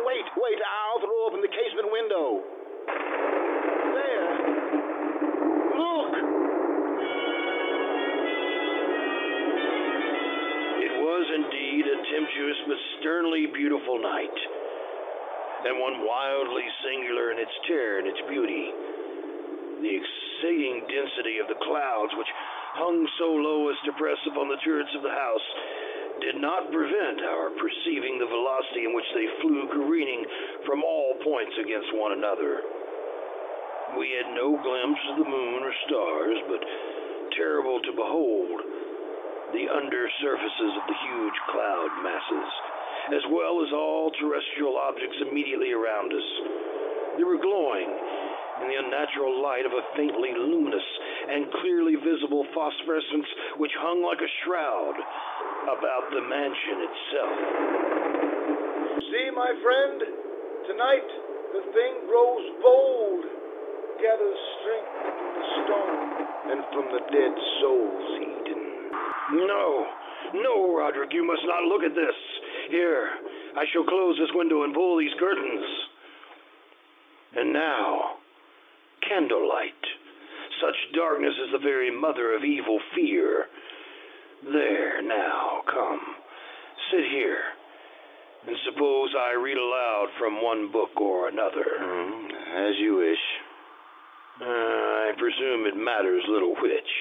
Wait, 0.06 0.27
wait, 0.38 0.60
I'll 0.62 1.01
throw 1.01 1.17
open 1.25 1.41
the 1.41 1.49
casement 1.49 1.89
window. 1.89 2.45
There. 3.97 4.30
Look! 5.82 6.13
It 10.77 10.93
was 11.01 11.25
indeed 11.41 11.84
a 11.89 11.97
tempestuous 12.06 12.60
but 12.69 12.80
sternly 13.01 13.49
beautiful 13.49 13.97
night, 13.97 14.38
and 15.65 15.82
one 15.82 16.06
wildly 16.06 16.69
singular 16.86 17.34
in 17.34 17.41
its 17.41 17.56
terror 17.65 17.97
and 17.97 18.08
its 18.08 18.21
beauty. 18.30 18.69
The 19.77 19.93
exceeding 19.93 20.89
density 21.17 21.39
of 21.39 21.47
the 21.47 21.58
clouds, 21.65 22.13
which 22.17 22.27
hung 22.77 23.08
so 23.17 23.30
low 23.34 23.69
as 23.69 23.77
to 23.86 23.91
press 23.97 24.17
upon 24.30 24.49
the 24.49 24.62
turrets 24.63 24.93
of 24.95 25.01
the 25.01 25.10
house, 25.10 25.47
did 26.21 26.38
not 26.41 26.69
prevent 26.71 27.21
our 27.21 27.49
perceiving 27.58 28.17
the 28.17 28.30
velocity 28.30 28.86
in 28.86 28.93
which 28.93 29.10
they 29.13 29.27
flew 29.41 29.69
careening 29.73 30.25
from 30.65 30.82
all 30.84 31.17
points 31.23 31.53
against 31.62 31.89
one 31.93 32.13
another. 32.13 32.62
We 33.97 34.13
had 34.13 34.34
no 34.34 34.58
glimpse 34.58 35.03
of 35.13 35.17
the 35.21 35.30
moon 35.30 35.63
or 35.63 35.73
stars, 35.88 36.38
but 36.49 36.62
terrible 37.38 37.80
to 37.82 37.91
behold, 37.93 38.60
the 39.53 39.69
under 39.73 40.10
surfaces 40.21 40.73
of 40.77 40.86
the 40.86 40.99
huge 41.08 41.38
cloud 41.49 41.91
masses, 42.03 42.49
as 43.15 43.25
well 43.32 43.63
as 43.63 43.71
all 43.73 44.12
terrestrial 44.19 44.77
objects 44.77 45.17
immediately 45.21 45.71
around 45.71 46.12
us. 46.13 46.30
They 47.17 47.23
were 47.23 47.41
glowing 47.41 47.89
in 48.62 48.67
the 48.69 48.80
unnatural 48.82 49.41
light 49.41 49.65
of 49.65 49.73
a 49.73 49.86
faintly 49.95 50.34
luminous 50.34 50.86
and 51.30 51.52
clearly 51.62 51.96
visible 52.00 52.46
phosphorescence 52.56 53.28
which 53.58 53.72
hung 53.80 54.02
like 54.04 54.20
a 54.24 54.32
shroud 54.44 54.96
about 55.68 56.08
the 56.12 56.24
mansion 56.24 56.78
itself. 56.88 57.38
See, 59.12 59.28
my 59.36 59.52
friend, 59.62 59.98
tonight 60.68 61.10
the 61.54 61.63
thing 61.72 61.94
grows 62.08 62.46
bold, 62.63 63.24
gathers 64.00 64.42
strength 64.60 64.96
from 65.04 65.30
the 65.36 65.46
stone. 65.63 66.08
And 66.48 66.63
from 66.72 66.86
the 66.96 67.04
dead 67.12 67.34
souls 67.60 68.08
eaten. 68.24 68.63
No, 69.36 69.86
no, 70.34 70.78
Roderick, 70.78 71.12
you 71.12 71.28
must 71.28 71.44
not 71.44 71.63
look 71.63 71.84
at 71.84 71.94
this. 71.94 72.16
Here, 72.70 73.10
I 73.58 73.66
shall 73.74 73.84
close 73.84 74.18
this 74.18 74.32
window 74.34 74.63
and 74.63 74.74
pull 74.74 74.98
these 74.98 75.12
curtains. 75.20 75.66
And 77.36 77.52
now, 77.52 78.16
candlelight. 79.08 79.84
Such 80.62 80.96
darkness 80.96 81.34
is 81.46 81.52
the 81.52 81.60
very 81.60 81.91
mother 81.91 82.34
of 82.36 82.43
evil 82.43 82.80
fear. 82.96 83.46
There, 84.43 85.02
now, 85.02 85.62
come. 85.70 86.02
Sit 86.91 87.06
here. 87.12 87.39
And 88.48 88.56
suppose 88.65 89.10
I 89.17 89.34
read 89.34 89.58
aloud 89.58 90.08
from 90.17 90.41
one 90.41 90.72
book 90.72 90.96
or 91.00 91.28
another. 91.28 91.65
Mm, 91.82 92.70
as 92.70 92.76
you 92.80 92.98
wish. 92.98 93.24
Uh, 94.39 94.46
I 94.46 95.12
presume 95.17 95.65
it 95.65 95.76
matters 95.76 96.24
little 96.30 96.56
which. 96.62 96.91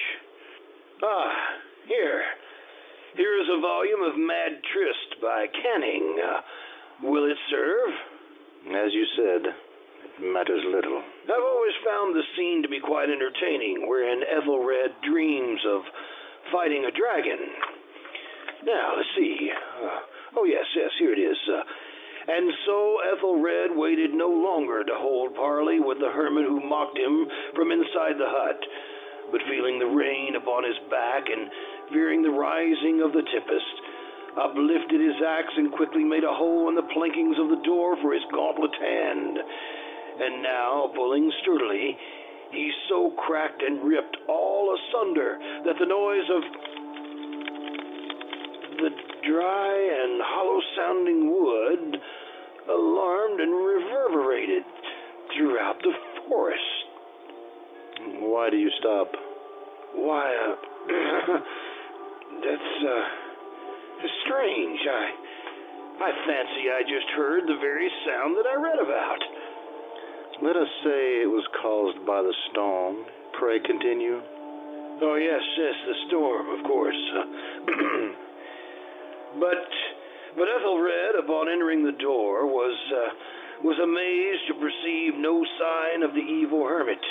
Ah, 1.03 1.31
here. 1.87 2.21
Here 3.15 3.41
is 3.41 3.47
a 3.49 3.61
volume 3.61 4.03
of 4.03 4.17
Mad 4.17 4.61
Trist 4.73 5.21
by 5.21 5.45
Canning. 5.63 6.17
Uh, 6.19 6.41
will 7.07 7.29
it 7.29 7.37
serve? 7.49 7.89
As 8.75 8.93
you 8.93 9.05
said, 9.15 9.41
it 9.47 10.33
matters 10.33 10.63
little. 10.65 11.01
I've 11.27 11.43
always 11.43 11.77
found 11.83 12.15
the 12.15 12.23
scene 12.35 12.63
to 12.63 12.69
be 12.69 12.79
quite 12.79 13.09
entertaining, 13.09 13.87
wherein 13.87 14.23
Ethelred 14.23 14.95
dreams 15.03 15.59
of 15.67 15.81
fighting 16.51 16.85
a 16.87 16.91
dragon. 16.91 17.39
Now, 18.63 18.95
let's 18.95 19.09
see. 19.15 19.51
Uh, 19.51 20.39
oh, 20.39 20.45
yes, 20.45 20.65
yes, 20.75 20.89
here 20.97 21.13
it 21.13 21.19
is. 21.19 21.37
Uh, 21.51 21.63
And 22.27 22.51
so 22.65 22.97
Ethelred 23.11 23.71
waited 23.71 24.11
no 24.13 24.27
longer 24.27 24.83
to 24.83 24.95
hold 24.95 25.35
parley 25.35 25.79
with 25.79 25.99
the 25.99 26.11
hermit 26.11 26.43
who 26.43 26.59
mocked 26.59 26.97
him 26.97 27.27
from 27.55 27.71
inside 27.71 28.19
the 28.19 28.27
hut, 28.27 28.59
but 29.31 29.47
feeling 29.47 29.79
the 29.79 29.87
rain 29.87 30.35
upon 30.35 30.67
his 30.67 30.75
back 30.91 31.23
and 31.31 31.47
fearing 31.91 32.23
the 32.23 32.35
rising 32.35 32.99
of 32.99 33.15
the 33.15 33.23
tempest, 33.31 33.75
uplifted 34.35 34.99
his 34.99 35.15
axe 35.23 35.55
and 35.55 35.71
quickly 35.71 36.03
made 36.03 36.23
a 36.27 36.35
hole 36.35 36.67
in 36.67 36.75
the 36.75 36.87
plankings 36.91 37.39
of 37.39 37.47
the 37.47 37.63
door 37.63 37.95
for 38.03 38.11
his 38.11 38.23
gauntlet 38.31 38.75
hand. 38.75 39.39
And 40.19 40.41
now, 40.41 40.91
pulling 40.95 41.31
sturdily, 41.41 41.97
he 42.51 42.71
so 42.89 43.11
cracked 43.17 43.61
and 43.61 43.83
ripped 43.83 44.17
all 44.27 44.75
asunder 44.75 45.37
that 45.65 45.75
the 45.79 45.85
noise 45.85 46.29
of 46.33 46.41
the 48.77 48.89
dry 49.27 49.73
and 50.01 50.21
hollow 50.23 50.61
sounding 50.75 51.31
wood 51.31 52.01
alarmed 52.69 53.39
and 53.39 53.51
reverberated 53.51 54.63
throughout 55.35 55.79
the 55.81 55.93
forest. 56.27 56.61
Why 58.19 58.49
do 58.49 58.57
you 58.57 58.71
stop? 58.79 59.11
Why, 59.95 60.35
uh, 60.35 60.55
that's, 62.43 62.83
uh, 62.87 63.03
strange. 64.27 64.79
I, 64.83 65.05
I 66.03 66.11
fancy 66.27 66.63
I 66.69 66.81
just 66.83 67.09
heard 67.15 67.43
the 67.47 67.57
very 67.59 67.89
sound 68.05 68.37
that 68.37 68.45
I 68.45 68.55
read 68.59 68.79
about. 68.79 69.21
Let 70.37 70.53
us 70.53 70.69
say 70.85 71.25
it 71.25 71.31
was 71.33 71.41
caused 71.57 72.05
by 72.05 72.21
the 72.21 72.33
storm. 72.51 73.09
Pray 73.41 73.57
continue. 73.57 74.21
Oh, 75.01 75.17
yes, 75.17 75.41
yes, 75.57 75.73
the 75.81 75.97
storm, 76.05 76.45
of 76.53 76.61
course. 76.61 77.01
but, 79.41 79.65
but 80.37 80.45
Ethelred, 80.45 81.17
upon 81.25 81.49
entering 81.49 81.81
the 81.81 81.97
door, 81.97 82.45
was, 82.45 82.77
uh, 82.93 83.65
was 83.65 83.81
amazed 83.81 84.45
to 84.53 84.61
perceive 84.61 85.17
no 85.17 85.41
sign 85.57 86.05
of 86.05 86.13
the 86.13 86.21
evil 86.21 86.69
hermit 86.69 87.01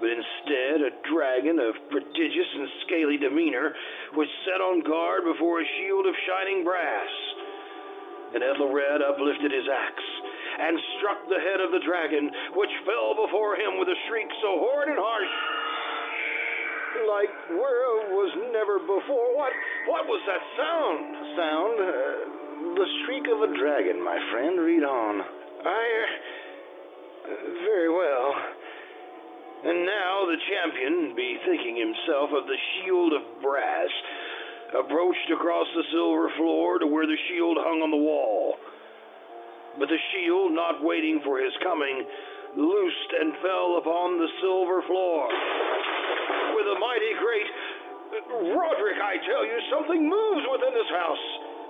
but 0.00 0.08
instead 0.08 0.80
a 0.80 0.96
dragon 1.12 1.60
of 1.60 1.76
prodigious 1.92 2.50
and 2.56 2.68
scaly 2.88 3.20
demeanor 3.20 3.76
was 4.16 4.26
set 4.48 4.64
on 4.64 4.80
guard 4.80 5.28
before 5.28 5.60
a 5.60 5.70
shield 5.76 6.08
of 6.08 6.16
shining 6.24 6.64
brass. 6.64 7.12
And 8.32 8.40
Ethelred 8.40 9.04
uplifted 9.04 9.52
his 9.52 9.68
axe 9.68 10.19
and 10.58 10.74
struck 10.98 11.20
the 11.28 11.38
head 11.38 11.60
of 11.62 11.70
the 11.70 11.82
dragon, 11.86 12.30
which 12.56 12.72
fell 12.82 13.14
before 13.14 13.54
him 13.54 13.78
with 13.78 13.88
a 13.88 13.98
shriek 14.08 14.28
so 14.42 14.58
horrid 14.58 14.90
and 14.90 14.98
harsh, 14.98 15.34
like 17.06 17.32
where 17.54 17.90
was 18.12 18.32
never 18.52 18.78
before. 18.82 19.36
What? 19.36 19.52
What 19.86 20.04
was 20.06 20.22
that 20.26 20.42
sound? 20.58 20.98
Sound? 21.38 21.74
Uh, 21.80 21.92
the 22.76 22.88
shriek 23.04 23.26
of 23.30 23.38
a 23.46 23.50
dragon, 23.56 24.02
my 24.02 24.18
friend. 24.30 24.60
Read 24.60 24.84
on. 24.84 25.14
I. 25.64 25.82
Uh, 27.24 27.30
very 27.64 27.88
well. 27.88 28.28
And 29.60 29.84
now 29.84 30.24
the 30.24 30.40
champion, 30.48 31.12
bethinking 31.14 31.76
himself 31.76 32.32
of 32.32 32.48
the 32.48 32.56
shield 32.56 33.12
of 33.12 33.22
brass, 33.42 33.92
approached 34.72 35.28
across 35.34 35.66
the 35.76 35.84
silver 35.92 36.30
floor 36.36 36.78
to 36.78 36.86
where 36.86 37.06
the 37.06 37.18
shield 37.28 37.58
hung 37.60 37.82
on 37.82 37.90
the 37.90 38.00
wall. 38.00 38.56
But 39.80 39.88
the 39.88 39.98
shield, 40.12 40.52
not 40.52 40.84
waiting 40.84 41.24
for 41.24 41.40
his 41.40 41.56
coming, 41.64 42.04
loosed 42.52 43.10
and 43.16 43.32
fell 43.40 43.80
upon 43.80 44.20
the 44.20 44.28
silver 44.44 44.84
floor. 44.84 45.24
With 46.52 46.68
a 46.68 46.78
mighty 46.78 47.12
great 47.16 47.48
Roderick, 48.28 48.98
I 48.98 49.16
tell 49.24 49.46
you, 49.46 49.56
something 49.70 50.02
moves 50.04 50.44
within 50.52 50.74
this 50.74 50.90
house. 50.92 51.24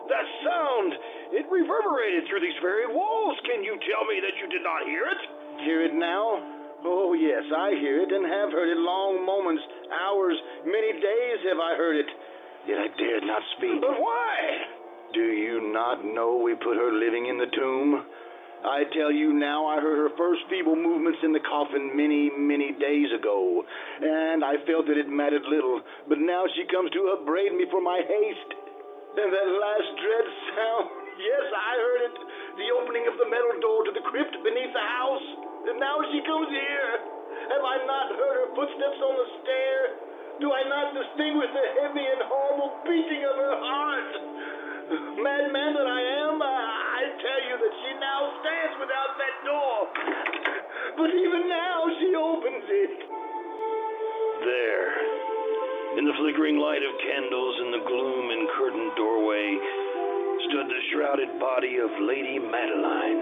That 0.09 0.27
sound, 0.43 0.91
it 1.39 1.47
reverberated 1.47 2.27
through 2.27 2.43
these 2.43 2.59
very 2.59 2.91
walls. 2.91 3.39
Can 3.47 3.63
you 3.63 3.79
tell 3.87 4.03
me 4.09 4.19
that 4.19 4.35
you 4.43 4.51
did 4.51 4.65
not 4.65 4.83
hear 4.89 5.07
it? 5.07 5.21
Hear 5.63 5.81
it 5.87 5.95
now? 5.95 6.43
Oh, 6.83 7.13
yes, 7.13 7.45
I 7.53 7.77
hear 7.77 8.03
it 8.03 8.11
and 8.11 8.25
have 8.25 8.51
heard 8.51 8.73
it 8.73 8.81
long 8.81 9.21
moments, 9.23 9.63
hours, 9.93 10.35
many 10.65 10.97
days 10.97 11.39
have 11.53 11.61
I 11.61 11.77
heard 11.77 11.97
it. 12.01 12.09
Yet 12.67 12.79
I 12.81 12.89
dared 12.97 13.25
not 13.25 13.43
speak. 13.57 13.81
But 13.81 14.01
why? 14.01 14.80
Do 15.11 15.27
you 15.27 15.75
not 15.75 16.07
know 16.07 16.39
we 16.39 16.55
put 16.55 16.79
her 16.79 16.95
living 16.95 17.27
in 17.27 17.35
the 17.35 17.51
tomb? 17.51 17.99
I 18.63 18.87
tell 18.95 19.11
you 19.11 19.35
now, 19.35 19.67
I 19.67 19.83
heard 19.83 19.99
her 19.99 20.15
first 20.15 20.47
feeble 20.47 20.79
movements 20.79 21.19
in 21.27 21.35
the 21.35 21.43
coffin 21.43 21.91
many, 21.99 22.31
many 22.39 22.71
days 22.79 23.11
ago, 23.11 23.67
and 23.67 24.47
I 24.47 24.63
felt 24.71 24.87
that 24.87 24.95
it 24.95 25.11
mattered 25.11 25.43
little. 25.51 25.83
But 26.07 26.23
now 26.23 26.47
she 26.55 26.63
comes 26.71 26.95
to 26.95 27.17
upbraid 27.19 27.59
me 27.59 27.67
for 27.75 27.83
my 27.83 27.99
haste. 28.07 28.51
And 29.19 29.35
that 29.35 29.49
last 29.51 29.91
dread 29.99 30.27
sound, 30.55 30.87
yes, 31.27 31.47
I 31.59 31.73
heard 31.75 32.01
it, 32.07 32.17
the 32.63 32.69
opening 32.79 33.05
of 33.11 33.19
the 33.19 33.27
metal 33.27 33.59
door 33.59 33.91
to 33.91 33.93
the 33.97 34.07
crypt 34.15 34.39
beneath 34.47 34.71
the 34.71 34.89
house. 34.95 35.27
And 35.75 35.83
now 35.83 35.99
she 36.15 36.23
comes 36.23 36.47
here. 36.55 36.91
Have 37.51 37.67
I 37.67 37.77
not 37.83 38.15
heard 38.15 38.37
her 38.47 38.51
footsteps 38.55 39.01
on 39.03 39.15
the 39.19 39.29
stair? 39.43 39.79
Do 40.39 40.55
I 40.55 40.63
not 40.71 40.95
distinguish 40.95 41.51
the 41.51 41.67
heavy 41.83 42.07
and 42.07 42.23
horrible 42.31 42.79
beating 42.87 43.27
of 43.27 43.35
her 43.35 43.57
heart? 43.59 44.60
Madman 44.91 45.73
that 45.79 45.87
I 45.87 46.03
am, 46.27 46.43
uh, 46.43 46.51
I 46.51 47.03
tell 47.23 47.41
you 47.47 47.55
that 47.63 47.75
she 47.79 47.91
now 48.03 48.21
stands 48.43 48.75
without 48.83 49.13
that 49.23 49.37
door. 49.47 49.77
But 50.99 51.11
even 51.15 51.47
now 51.47 51.79
she 52.03 52.11
opens 52.19 52.67
it. 52.67 52.95
There, 54.43 54.91
in 55.99 56.05
the 56.11 56.17
flickering 56.19 56.59
light 56.59 56.83
of 56.83 56.93
candles 57.07 57.55
in 57.63 57.71
the 57.71 57.85
gloom 57.87 58.25
and 58.35 58.43
curtained 58.59 58.95
doorway, 58.99 59.47
stood 60.51 60.67
the 60.67 60.83
shrouded 60.91 61.39
body 61.39 61.79
of 61.79 61.91
Lady 62.03 62.43
Madeline. 62.43 63.21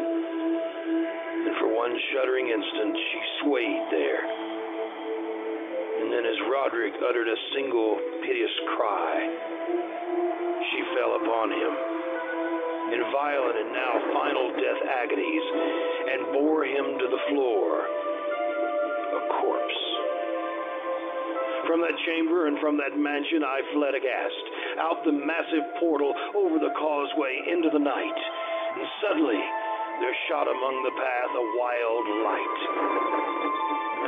And 1.44 1.52
for 1.60 1.68
one 1.68 1.92
shuddering 2.14 2.48
instant, 2.48 2.96
she 2.96 3.20
swayed 3.44 3.84
there. 3.92 4.24
And 6.00 6.08
then, 6.16 6.24
as 6.24 6.38
Roderick 6.48 6.94
uttered 7.04 7.28
a 7.28 7.38
single 7.52 7.98
piteous 8.24 8.56
cry, 8.78 9.17
fell 11.08 11.16
upon 11.16 11.48
him 11.50 11.72
in 12.92 13.00
violent 13.12 13.56
and 13.56 13.72
now 13.72 13.92
final 14.12 14.48
death 14.52 14.80
agonies 15.04 15.46
and 16.08 16.20
bore 16.32 16.64
him 16.64 16.86
to 16.98 17.06
the 17.08 17.22
floor, 17.28 17.84
a 17.84 19.20
corpse. 19.40 19.80
From 21.68 21.80
that 21.84 21.96
chamber 22.08 22.48
and 22.48 22.56
from 22.60 22.80
that 22.80 22.96
mansion 22.96 23.44
I 23.44 23.60
fled 23.76 23.92
aghast, 23.92 24.44
out 24.80 25.04
the 25.04 25.12
massive 25.12 25.68
portal, 25.80 26.14
over 26.32 26.56
the 26.56 26.72
causeway, 26.80 27.44
into 27.52 27.68
the 27.68 27.82
night. 27.82 28.20
And 28.72 28.84
suddenly, 29.04 29.40
there 30.00 30.16
shot 30.32 30.48
among 30.48 30.76
the 30.80 30.94
path 30.96 31.32
a 31.36 31.44
wild 31.60 32.06
light. 32.24 32.58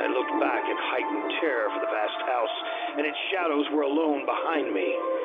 I 0.00 0.06
looked 0.08 0.36
back 0.40 0.64
in 0.64 0.76
heightened 0.88 1.28
terror 1.44 1.68
for 1.76 1.80
the 1.84 1.92
vast 1.92 2.20
house, 2.24 2.56
and 2.96 3.04
its 3.04 3.20
shadows 3.28 3.66
were 3.76 3.84
alone 3.84 4.24
behind 4.24 4.72
me. 4.72 5.19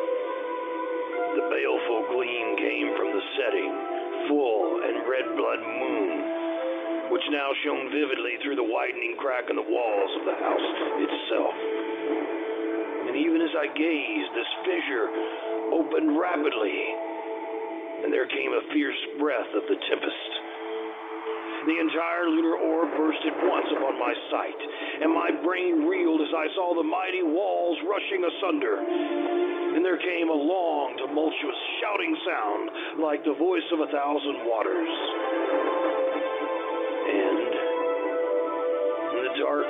The 1.36 1.52
baleful 1.52 2.15
gleam 2.15 2.56
came 2.56 2.95
from 2.95 3.12
the 3.12 3.24
setting, 3.36 3.71
full 4.32 4.80
and 4.88 5.04
red 5.04 5.28
blood 5.36 5.60
moon, 5.67 7.12
which 7.12 7.28
now 7.28 7.52
shone 7.60 7.91
vividly 7.91 8.39
through 8.39 8.56
the 8.56 8.63
widening 8.63 9.19
crack 9.19 9.52
in 9.52 9.60
the 9.60 9.67
walls 9.67 10.12
of 10.15 10.24
the 10.32 10.38
house 10.39 10.67
itself. 10.95 11.56
And 13.12 13.19
even 13.19 13.43
as 13.43 13.52
I 13.52 13.67
gazed, 13.67 14.32
this 14.32 14.52
fissure 14.63 15.08
opened 15.76 16.15
rapidly, 16.15 16.80
and 18.08 18.15
there 18.15 18.32
came 18.32 18.56
a 18.56 18.63
fierce 18.71 19.02
breath 19.19 19.52
of 19.60 19.67
the 19.67 19.76
tempest. 19.91 20.32
The 21.67 21.84
entire 21.84 22.32
lunar 22.32 22.63
orb 22.63 22.95
burst 22.95 23.19
at 23.28 23.36
once 23.43 23.67
upon 23.76 24.00
my 24.00 24.15
sight, 24.32 24.60
and 25.04 25.12
my 25.12 25.36
brain 25.43 25.84
reeled 25.84 26.24
as 26.24 26.32
I 26.32 26.48
saw 26.56 26.80
the 26.80 26.88
mighty 26.88 27.28
walls 27.28 27.76
rushing 27.84 28.24
asunder. 28.24 29.44
And 29.75 29.83
there 29.83 29.99
came 29.99 30.29
a 30.31 30.39
long, 30.39 30.95
tumultuous 30.95 31.59
shouting 31.83 32.15
sound 32.23 33.03
like 33.03 33.27
the 33.27 33.35
voice 33.35 33.67
of 33.75 33.83
a 33.83 33.91
thousand 33.91 34.47
waters. 34.47 34.88
And 37.11 37.51
in 39.11 39.21
the 39.27 39.35
dark, 39.35 39.67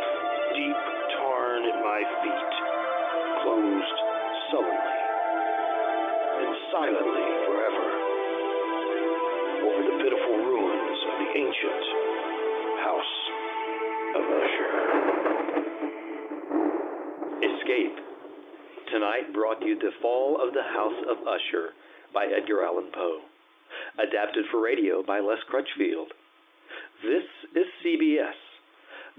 deep 0.54 0.82
tarn 1.18 1.66
at 1.66 1.78
my 1.82 2.02
feet 2.22 2.54
closed 3.50 3.98
sullenly 4.54 4.94
and 6.38 6.54
silently 6.70 7.28
forever 7.50 7.88
over 9.66 9.82
the 9.90 9.96
pitiful 10.06 10.38
ruins 10.38 11.00
of 11.02 11.14
the 11.18 11.30
ancient 11.34 11.84
House 12.86 13.14
of 14.14 14.24
Usher. 14.38 15.15
Tonight 18.96 19.34
brought 19.34 19.62
you 19.62 19.78
The 19.78 19.92
Fall 20.02 20.40
of 20.42 20.54
the 20.54 20.64
House 20.64 21.04
of 21.12 21.28
Usher 21.28 21.72
by 22.14 22.28
Edgar 22.28 22.64
Allan 22.64 22.92
Poe. 22.94 23.20
Adapted 24.00 24.46
for 24.50 24.64
radio 24.64 25.04
by 25.04 25.20
Les 25.20 25.36
Crutchfield. 25.50 26.14
This 27.04 27.28
is 27.54 27.68
CBS, 27.84 28.40